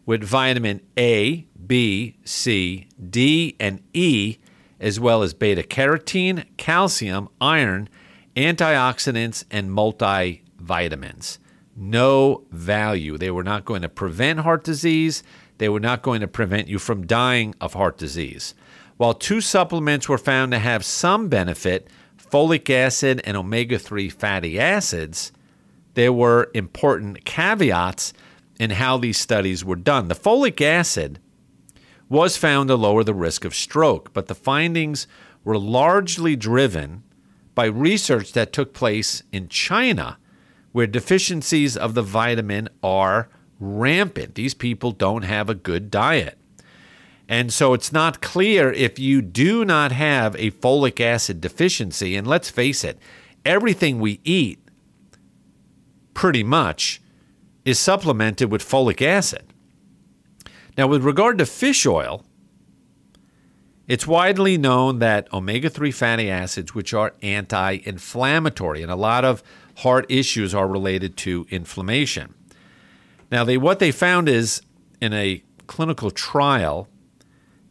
with 0.04 0.22
vitamin 0.22 0.80
A, 0.98 1.46
B, 1.66 2.16
C, 2.24 2.88
D, 3.10 3.56
and 3.58 3.82
E, 3.94 4.36
as 4.80 5.00
well 5.00 5.22
as 5.22 5.32
beta 5.32 5.62
carotene, 5.62 6.44
calcium, 6.56 7.28
iron, 7.40 7.88
antioxidants 8.36 9.44
and 9.50 9.70
multivitamins. 9.70 11.38
No 11.76 12.44
value. 12.50 13.18
They 13.18 13.30
were 13.30 13.44
not 13.44 13.64
going 13.64 13.82
to 13.82 13.88
prevent 13.88 14.40
heart 14.40 14.64
disease. 14.64 15.22
They 15.58 15.68
were 15.68 15.80
not 15.80 16.02
going 16.02 16.20
to 16.20 16.28
prevent 16.28 16.68
you 16.68 16.78
from 16.78 17.06
dying 17.06 17.54
of 17.60 17.74
heart 17.74 17.98
disease. 17.98 18.54
While 18.96 19.14
two 19.14 19.40
supplements 19.40 20.08
were 20.08 20.18
found 20.18 20.52
to 20.52 20.58
have 20.58 20.84
some 20.84 21.28
benefit, 21.28 21.88
folic 22.16 22.70
acid 22.70 23.20
and 23.24 23.36
omega 23.36 23.78
3 23.78 24.08
fatty 24.08 24.58
acids, 24.58 25.32
there 25.94 26.12
were 26.12 26.50
important 26.54 27.24
caveats 27.24 28.12
in 28.58 28.70
how 28.70 28.98
these 28.98 29.18
studies 29.18 29.64
were 29.64 29.76
done. 29.76 30.08
The 30.08 30.14
folic 30.14 30.60
acid 30.60 31.18
was 32.08 32.36
found 32.36 32.68
to 32.68 32.76
lower 32.76 33.02
the 33.02 33.14
risk 33.14 33.44
of 33.44 33.54
stroke, 33.54 34.12
but 34.12 34.26
the 34.26 34.34
findings 34.34 35.06
were 35.42 35.58
largely 35.58 36.36
driven 36.36 37.02
by 37.54 37.66
research 37.66 38.32
that 38.32 38.52
took 38.52 38.72
place 38.72 39.22
in 39.32 39.48
China, 39.48 40.18
where 40.72 40.86
deficiencies 40.86 41.76
of 41.76 41.94
the 41.94 42.02
vitamin 42.02 42.68
are 42.82 43.28
rampant. 43.60 44.34
These 44.34 44.54
people 44.54 44.90
don't 44.90 45.22
have 45.22 45.48
a 45.48 45.54
good 45.54 45.90
diet. 45.90 46.38
And 47.28 47.52
so 47.52 47.72
it's 47.72 47.92
not 47.92 48.20
clear 48.20 48.72
if 48.72 48.98
you 48.98 49.22
do 49.22 49.64
not 49.64 49.92
have 49.92 50.34
a 50.36 50.50
folic 50.50 51.00
acid 51.00 51.40
deficiency. 51.40 52.16
And 52.16 52.26
let's 52.26 52.50
face 52.50 52.84
it, 52.84 52.98
everything 53.44 53.98
we 53.98 54.20
eat 54.24 54.58
pretty 56.12 56.42
much 56.42 57.00
is 57.64 57.78
supplemented 57.78 58.50
with 58.50 58.62
folic 58.62 59.00
acid. 59.00 59.52
Now, 60.76 60.86
with 60.86 61.04
regard 61.04 61.38
to 61.38 61.46
fish 61.46 61.86
oil, 61.86 62.24
It's 63.86 64.06
widely 64.06 64.56
known 64.56 64.98
that 65.00 65.30
omega 65.32 65.68
3 65.68 65.90
fatty 65.90 66.30
acids, 66.30 66.74
which 66.74 66.94
are 66.94 67.14
anti 67.22 67.80
inflammatory, 67.84 68.82
and 68.82 68.90
a 68.90 68.96
lot 68.96 69.24
of 69.24 69.42
heart 69.78 70.06
issues 70.08 70.54
are 70.54 70.66
related 70.66 71.16
to 71.18 71.46
inflammation. 71.50 72.34
Now, 73.30 73.44
they, 73.44 73.58
what 73.58 73.80
they 73.80 73.90
found 73.90 74.28
is 74.28 74.62
in 75.00 75.12
a 75.12 75.42
clinical 75.66 76.10
trial 76.10 76.88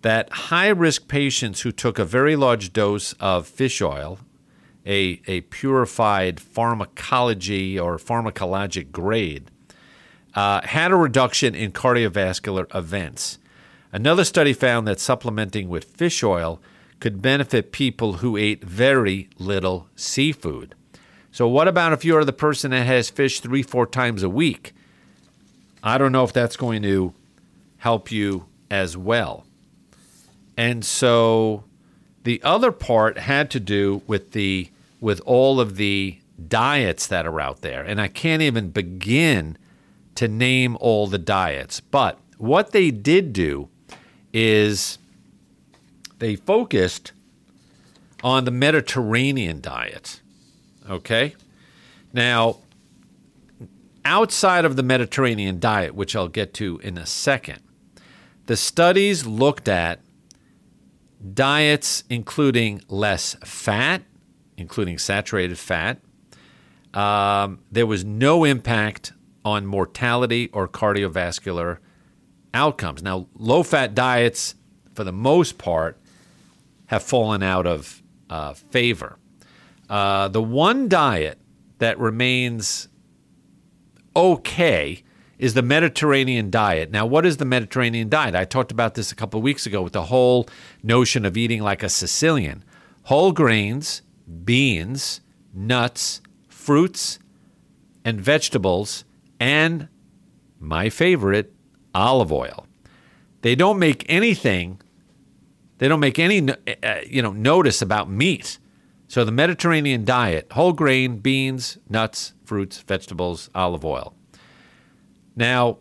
that 0.02 0.32
high 0.32 0.68
risk 0.68 1.08
patients 1.08 1.62
who 1.62 1.72
took 1.72 1.98
a 1.98 2.06
very 2.06 2.36
large 2.36 2.74
dose 2.74 3.14
of 3.14 3.48
fish 3.48 3.82
oil, 3.82 4.20
a, 4.86 5.22
a 5.28 5.42
purified 5.42 6.40
pharmacology 6.40 7.80
or 7.80 7.98
pharmacologic 7.98 8.92
grade, 8.92 9.50
uh, 10.36 10.62
had 10.66 10.92
a 10.92 10.96
reduction 10.96 11.56
in 11.56 11.72
cardiovascular 11.72 12.74
events. 12.76 13.40
Another 13.94 14.26
study 14.26 14.54
found 14.54 14.88
that 14.88 15.00
supplementing 15.00 15.70
with 15.70 15.86
fish 15.86 16.24
oil 16.24 16.60
could 17.00 17.22
benefit 17.22 17.72
people 17.72 18.14
who 18.14 18.36
ate 18.36 18.64
very 18.64 19.30
little 19.38 19.88
seafood. 19.96 20.74
So, 21.32 21.48
what 21.48 21.68
about 21.68 21.94
if 21.94 22.04
you're 22.04 22.26
the 22.26 22.34
person 22.34 22.72
that 22.72 22.88
has 22.88 23.12
fish 23.12 23.40
three, 23.40 23.62
four 23.62 23.86
times 23.86 24.24
a 24.24 24.30
week? 24.30 24.74
I 25.84 26.00
don't 26.00 26.12
know 26.12 26.24
if 26.24 26.34
that's 26.34 26.58
going 26.58 26.82
to 26.82 27.14
help 27.78 28.12
you 28.12 28.48
as 28.72 28.98
well. 28.98 29.46
And 30.58 30.84
so 30.84 31.66
the 32.24 32.42
other 32.44 32.72
part 32.72 33.18
had 33.18 33.52
to 33.52 33.60
do 33.60 34.02
with 34.08 34.32
the 34.32 34.70
with 35.02 35.22
all 35.26 35.60
of 35.60 35.76
the 35.76 36.18
diets 36.48 37.06
that 37.08 37.28
are 37.28 37.42
out 37.42 37.62
there. 37.62 37.84
And 37.84 38.00
I 38.00 38.08
can't 38.08 38.42
even 38.42 38.70
begin 38.70 39.58
to 40.16 40.28
name 40.28 40.78
all 40.80 41.08
the 41.08 41.18
diets. 41.18 41.80
But 41.82 42.18
what 42.38 42.72
they 42.72 42.90
did 42.90 43.34
do 43.34 43.70
is 44.34 44.98
they 46.20 46.36
focused 46.36 47.12
on 48.24 48.46
the 48.46 48.52
Mediterranean 48.52 49.62
diet. 49.62 50.22
Okay? 50.90 51.36
Now, 52.12 52.58
outside 54.06 54.66
of 54.66 54.76
the 54.76 54.84
Mediterranean 54.84 55.60
diet, 55.60 55.96
which 55.96 56.16
I'll 56.16 56.28
get 56.28 56.54
to 56.56 56.80
in 56.80 56.98
a 56.98 57.06
second, 57.06 57.60
the 58.46 58.58
studies 58.58 59.26
looked 59.26 59.68
at 59.68 60.00
diets 61.34 62.04
including 62.10 62.82
less 62.90 63.36
fat, 63.46 64.04
including 64.58 64.98
saturated 64.98 65.58
fat. 65.58 66.00
Um, 66.94 67.60
there 67.72 67.88
was 67.88 68.04
no 68.04 68.44
impact 68.44 69.14
on 69.46 69.66
mortality 69.66 70.50
or 70.54 70.68
cardiovascular 70.68 71.78
outcomes. 72.54 73.02
Now, 73.02 73.28
low 73.36 73.64
fat 73.64 73.96
diets, 73.96 74.56
for 74.94 75.04
the 75.04 75.12
most 75.12 75.58
part, 75.58 75.98
have 76.88 77.04
fallen 77.04 77.42
out 77.42 77.66
of 77.66 78.02
uh, 78.30 78.54
favor. 78.54 79.18
Uh, 79.90 80.28
the 80.28 80.42
one 80.42 80.88
diet 80.88 81.40
that 81.80 82.00
remains 82.00 82.88
okay 84.16 85.04
is 85.40 85.54
the 85.56 85.62
Mediterranean 85.62 86.50
diet. 86.50 86.92
Now, 86.92 87.06
what 87.06 87.26
is 87.26 87.38
the 87.38 87.46
Mediterranean 87.46 88.10
diet? 88.10 88.36
I 88.36 88.46
talked 88.46 88.72
about 88.72 88.96
this 88.96 89.12
a 89.12 89.16
couple 89.16 89.40
of 89.40 89.44
weeks 89.44 89.66
ago 89.66 89.82
with 89.82 89.94
the 89.94 90.04
whole 90.04 90.48
notion 90.82 91.26
of 91.26 91.36
eating 91.36 91.62
like 91.62 91.84
a 91.84 91.90
Sicilian 91.90 92.64
whole 93.04 93.34
grains, 93.34 94.02
beans, 94.46 95.20
nuts, 95.54 96.22
fruits, 96.48 97.20
and 98.06 98.22
vegetables, 98.22 99.04
and 99.40 99.90
my 100.60 100.90
favorite, 100.90 101.53
olive 101.94 102.32
oil. 102.32 102.66
They 103.42 103.56
don't 103.56 103.80
make 103.80 104.06
anything, 104.08 104.82
they 105.78 105.88
don't 105.88 106.00
make 106.00 106.20
any 106.20 106.50
uh, 106.50 107.02
you 107.06 107.22
know 107.22 107.32
notice 107.32 107.82
about 107.82 108.10
meat. 108.10 108.58
So 109.08 109.24
the 109.24 109.32
Mediterranean 109.32 110.06
diet, 110.06 110.48
whole 110.54 110.74
grain, 110.74 111.18
beans, 111.18 111.78
nuts, 111.88 112.34
fruits, 112.46 112.80
vegetables, 112.80 113.50
olive 113.54 113.86
oil. 113.86 114.16
Now, 115.36 115.80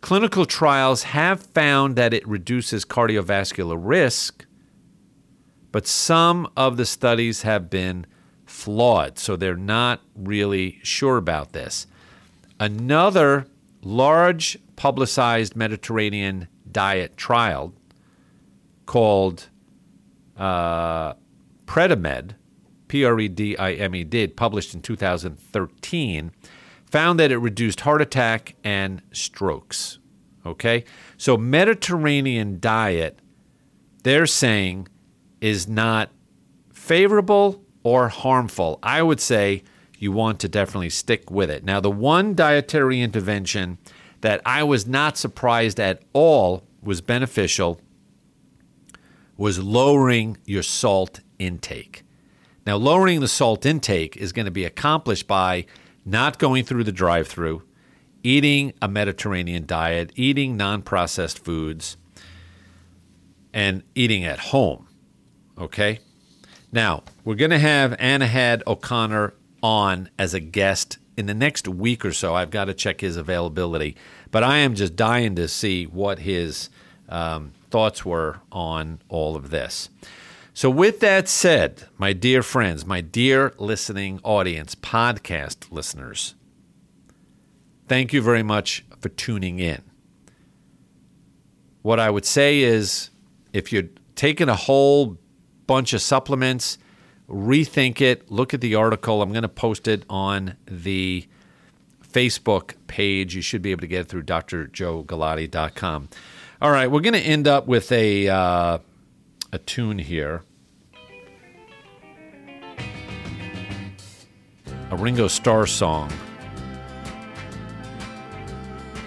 clinical 0.00 0.46
trials 0.46 1.04
have 1.04 1.42
found 1.42 1.96
that 1.96 2.14
it 2.14 2.26
reduces 2.28 2.84
cardiovascular 2.84 3.78
risk, 3.78 4.46
but 5.72 5.86
some 5.86 6.48
of 6.56 6.76
the 6.76 6.86
studies 6.86 7.42
have 7.42 7.70
been 7.70 8.06
flawed, 8.44 9.18
so 9.18 9.36
they're 9.36 9.56
not 9.56 10.00
really 10.14 10.80
sure 10.82 11.16
about 11.16 11.52
this. 11.52 11.86
Another 12.58 13.46
large 13.82 14.58
publicized 14.80 15.54
Mediterranean 15.54 16.48
diet 16.72 17.14
trial 17.14 17.74
called 18.86 19.50
uh, 20.38 21.12
Predimed, 21.66 22.34
P 22.88 23.04
R 23.04 23.20
E 23.20 23.28
D 23.28 23.58
I 23.58 23.72
M 23.74 23.94
E, 23.94 24.04
did, 24.04 24.38
published 24.38 24.72
in 24.72 24.80
2013 24.80 26.32
found 26.86 27.20
that 27.20 27.30
it 27.30 27.36
reduced 27.36 27.80
heart 27.82 28.00
attack 28.00 28.54
and 28.64 29.02
strokes. 29.12 29.98
Okay? 30.46 30.84
So, 31.18 31.36
Mediterranean 31.36 32.58
diet, 32.58 33.18
they're 34.02 34.24
saying, 34.24 34.88
is 35.42 35.68
not 35.68 36.08
favorable 36.72 37.62
or 37.82 38.08
harmful. 38.08 38.78
I 38.82 39.02
would 39.02 39.20
say 39.20 39.62
you 39.98 40.10
want 40.10 40.40
to 40.40 40.48
definitely 40.48 40.88
stick 40.88 41.30
with 41.30 41.50
it. 41.50 41.64
Now, 41.64 41.80
the 41.80 41.90
one 41.90 42.34
dietary 42.34 43.02
intervention 43.02 43.76
that 44.20 44.40
I 44.44 44.62
was 44.62 44.86
not 44.86 45.16
surprised 45.16 45.80
at 45.80 46.02
all 46.12 46.64
was 46.82 47.00
beneficial 47.00 47.80
was 49.36 49.58
lowering 49.58 50.36
your 50.44 50.62
salt 50.62 51.20
intake. 51.38 52.02
Now, 52.66 52.76
lowering 52.76 53.20
the 53.20 53.28
salt 53.28 53.64
intake 53.64 54.14
is 54.18 54.32
going 54.32 54.44
to 54.44 54.50
be 54.50 54.66
accomplished 54.66 55.26
by 55.26 55.64
not 56.04 56.38
going 56.38 56.64
through 56.64 56.84
the 56.84 56.92
drive 56.92 57.26
through, 57.26 57.62
eating 58.22 58.74
a 58.82 58.88
Mediterranean 58.88 59.64
diet, 59.64 60.12
eating 60.14 60.58
non 60.58 60.82
processed 60.82 61.42
foods, 61.42 61.96
and 63.54 63.82
eating 63.94 64.24
at 64.24 64.38
home. 64.38 64.86
Okay? 65.58 66.00
Now, 66.70 67.02
we're 67.24 67.34
going 67.34 67.50
to 67.50 67.58
have 67.58 67.92
Anahad 67.92 68.62
O'Connor 68.66 69.32
on 69.62 70.10
as 70.18 70.34
a 70.34 70.40
guest 70.40 70.98
in 71.20 71.26
the 71.26 71.34
next 71.34 71.68
week 71.68 72.04
or 72.04 72.12
so. 72.12 72.34
I've 72.34 72.50
got 72.50 72.64
to 72.64 72.74
check 72.74 73.00
his 73.00 73.16
availability, 73.16 73.96
but 74.32 74.42
I 74.42 74.56
am 74.58 74.74
just 74.74 74.96
dying 74.96 75.36
to 75.36 75.46
see 75.46 75.84
what 75.84 76.20
his 76.20 76.70
um, 77.08 77.52
thoughts 77.70 78.04
were 78.04 78.40
on 78.50 79.00
all 79.08 79.36
of 79.36 79.50
this. 79.50 79.90
So, 80.52 80.68
with 80.68 80.98
that 81.00 81.28
said, 81.28 81.84
my 81.96 82.12
dear 82.12 82.42
friends, 82.42 82.84
my 82.84 83.00
dear 83.00 83.54
listening 83.58 84.18
audience, 84.24 84.74
podcast 84.74 85.70
listeners, 85.70 86.34
thank 87.86 88.12
you 88.12 88.20
very 88.20 88.42
much 88.42 88.84
for 88.98 89.10
tuning 89.10 89.60
in. 89.60 89.82
What 91.82 92.00
I 92.00 92.10
would 92.10 92.26
say 92.26 92.60
is 92.60 93.10
if 93.52 93.72
you're 93.72 93.88
taking 94.16 94.48
a 94.48 94.56
whole 94.56 95.18
bunch 95.66 95.92
of 95.92 96.02
supplements, 96.02 96.78
rethink 97.30 98.00
it, 98.00 98.30
look 98.30 98.52
at 98.52 98.60
the 98.60 98.74
article. 98.74 99.22
I'm 99.22 99.30
going 99.30 99.42
to 99.42 99.48
post 99.48 99.88
it 99.88 100.04
on 100.10 100.56
the 100.66 101.26
Facebook 102.06 102.74
page. 102.86 103.34
You 103.34 103.42
should 103.42 103.62
be 103.62 103.70
able 103.70 103.82
to 103.82 103.86
get 103.86 104.00
it 104.02 104.08
through 104.08 104.24
drjoegalati.com. 104.24 106.08
All 106.60 106.70
right, 106.70 106.90
we're 106.90 107.00
going 107.00 107.14
to 107.14 107.20
end 107.20 107.48
up 107.48 107.66
with 107.66 107.90
a, 107.92 108.28
uh, 108.28 108.78
a 109.52 109.58
tune 109.58 109.98
here. 109.98 110.42
a 114.90 114.96
Ringo 114.96 115.28
Starr 115.28 115.66
song 115.66 116.10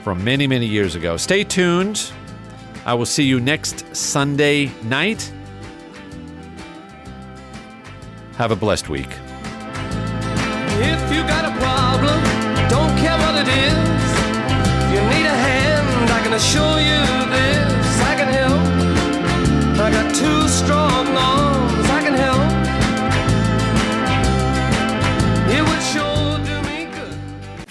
from 0.02 0.24
many, 0.24 0.48
many 0.48 0.66
years 0.66 0.96
ago. 0.96 1.18
Stay 1.18 1.44
tuned. 1.44 2.12
I 2.86 2.94
will 2.94 3.06
see 3.06 3.24
you 3.24 3.40
next 3.40 3.96
Sunday 3.96 4.72
night. 4.84 5.32
Have 8.38 8.50
a 8.50 8.56
blessed 8.56 8.90
week. 8.90 9.12
If 10.82 11.14
you 11.14 11.22
got 11.22 11.46
a 11.46 11.54
problem, 11.62 12.20
don't 12.68 12.98
care 12.98 13.16
what 13.24 13.36
it 13.36 13.48
is. 13.48 14.04
If 14.82 14.90
you 14.96 15.02
need 15.14 15.28
a 15.28 15.38
hand, 15.48 16.10
I 16.10 16.20
can 16.24 16.34
assure 16.34 16.80
you 16.80 17.00
this. 17.30 18.02
I 18.02 18.16
can 18.16 18.30
help. 18.34 18.62
I 19.80 19.92
got 19.92 20.16
two 20.16 20.48
strong 20.48 20.83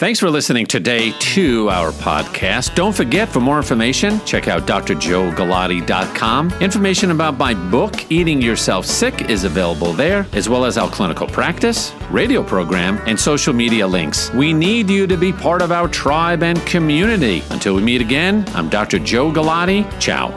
Thanks 0.03 0.19
for 0.19 0.29
listening 0.31 0.67
today 0.67 1.13
to 1.13 1.71
our 1.71 1.93
podcast. 1.93 2.75
Don't 2.75 2.93
forget, 2.93 3.29
for 3.29 3.39
more 3.39 3.59
information, 3.59 4.19
check 4.25 4.49
out 4.49 4.67
drjoegalati.com. 4.67 6.51
Information 6.55 7.13
about 7.13 7.39
my 7.39 7.55
book, 7.55 8.11
Eating 8.11 8.43
Yourself 8.43 8.85
Sick, 8.85 9.31
is 9.31 9.45
available 9.45 9.93
there, 9.93 10.27
as 10.33 10.49
well 10.49 10.65
as 10.65 10.77
our 10.77 10.91
clinical 10.91 11.29
practice, 11.29 11.95
radio 12.11 12.43
program, 12.43 13.01
and 13.07 13.17
social 13.17 13.53
media 13.53 13.87
links. 13.87 14.33
We 14.33 14.53
need 14.53 14.91
you 14.91 15.07
to 15.07 15.17
be 15.17 15.33
part 15.33 15.63
of 15.63 15.71
our 15.71 15.87
tribe 15.87 16.43
and 16.43 16.61
community. 16.67 17.45
Until 17.51 17.77
we 17.77 17.83
meet 17.83 18.01
again, 18.01 18.45
I'm 18.57 18.69
Dr. 18.69 18.99
Joe 18.99 19.31
Galati. 19.31 19.89
Ciao. 20.01 20.37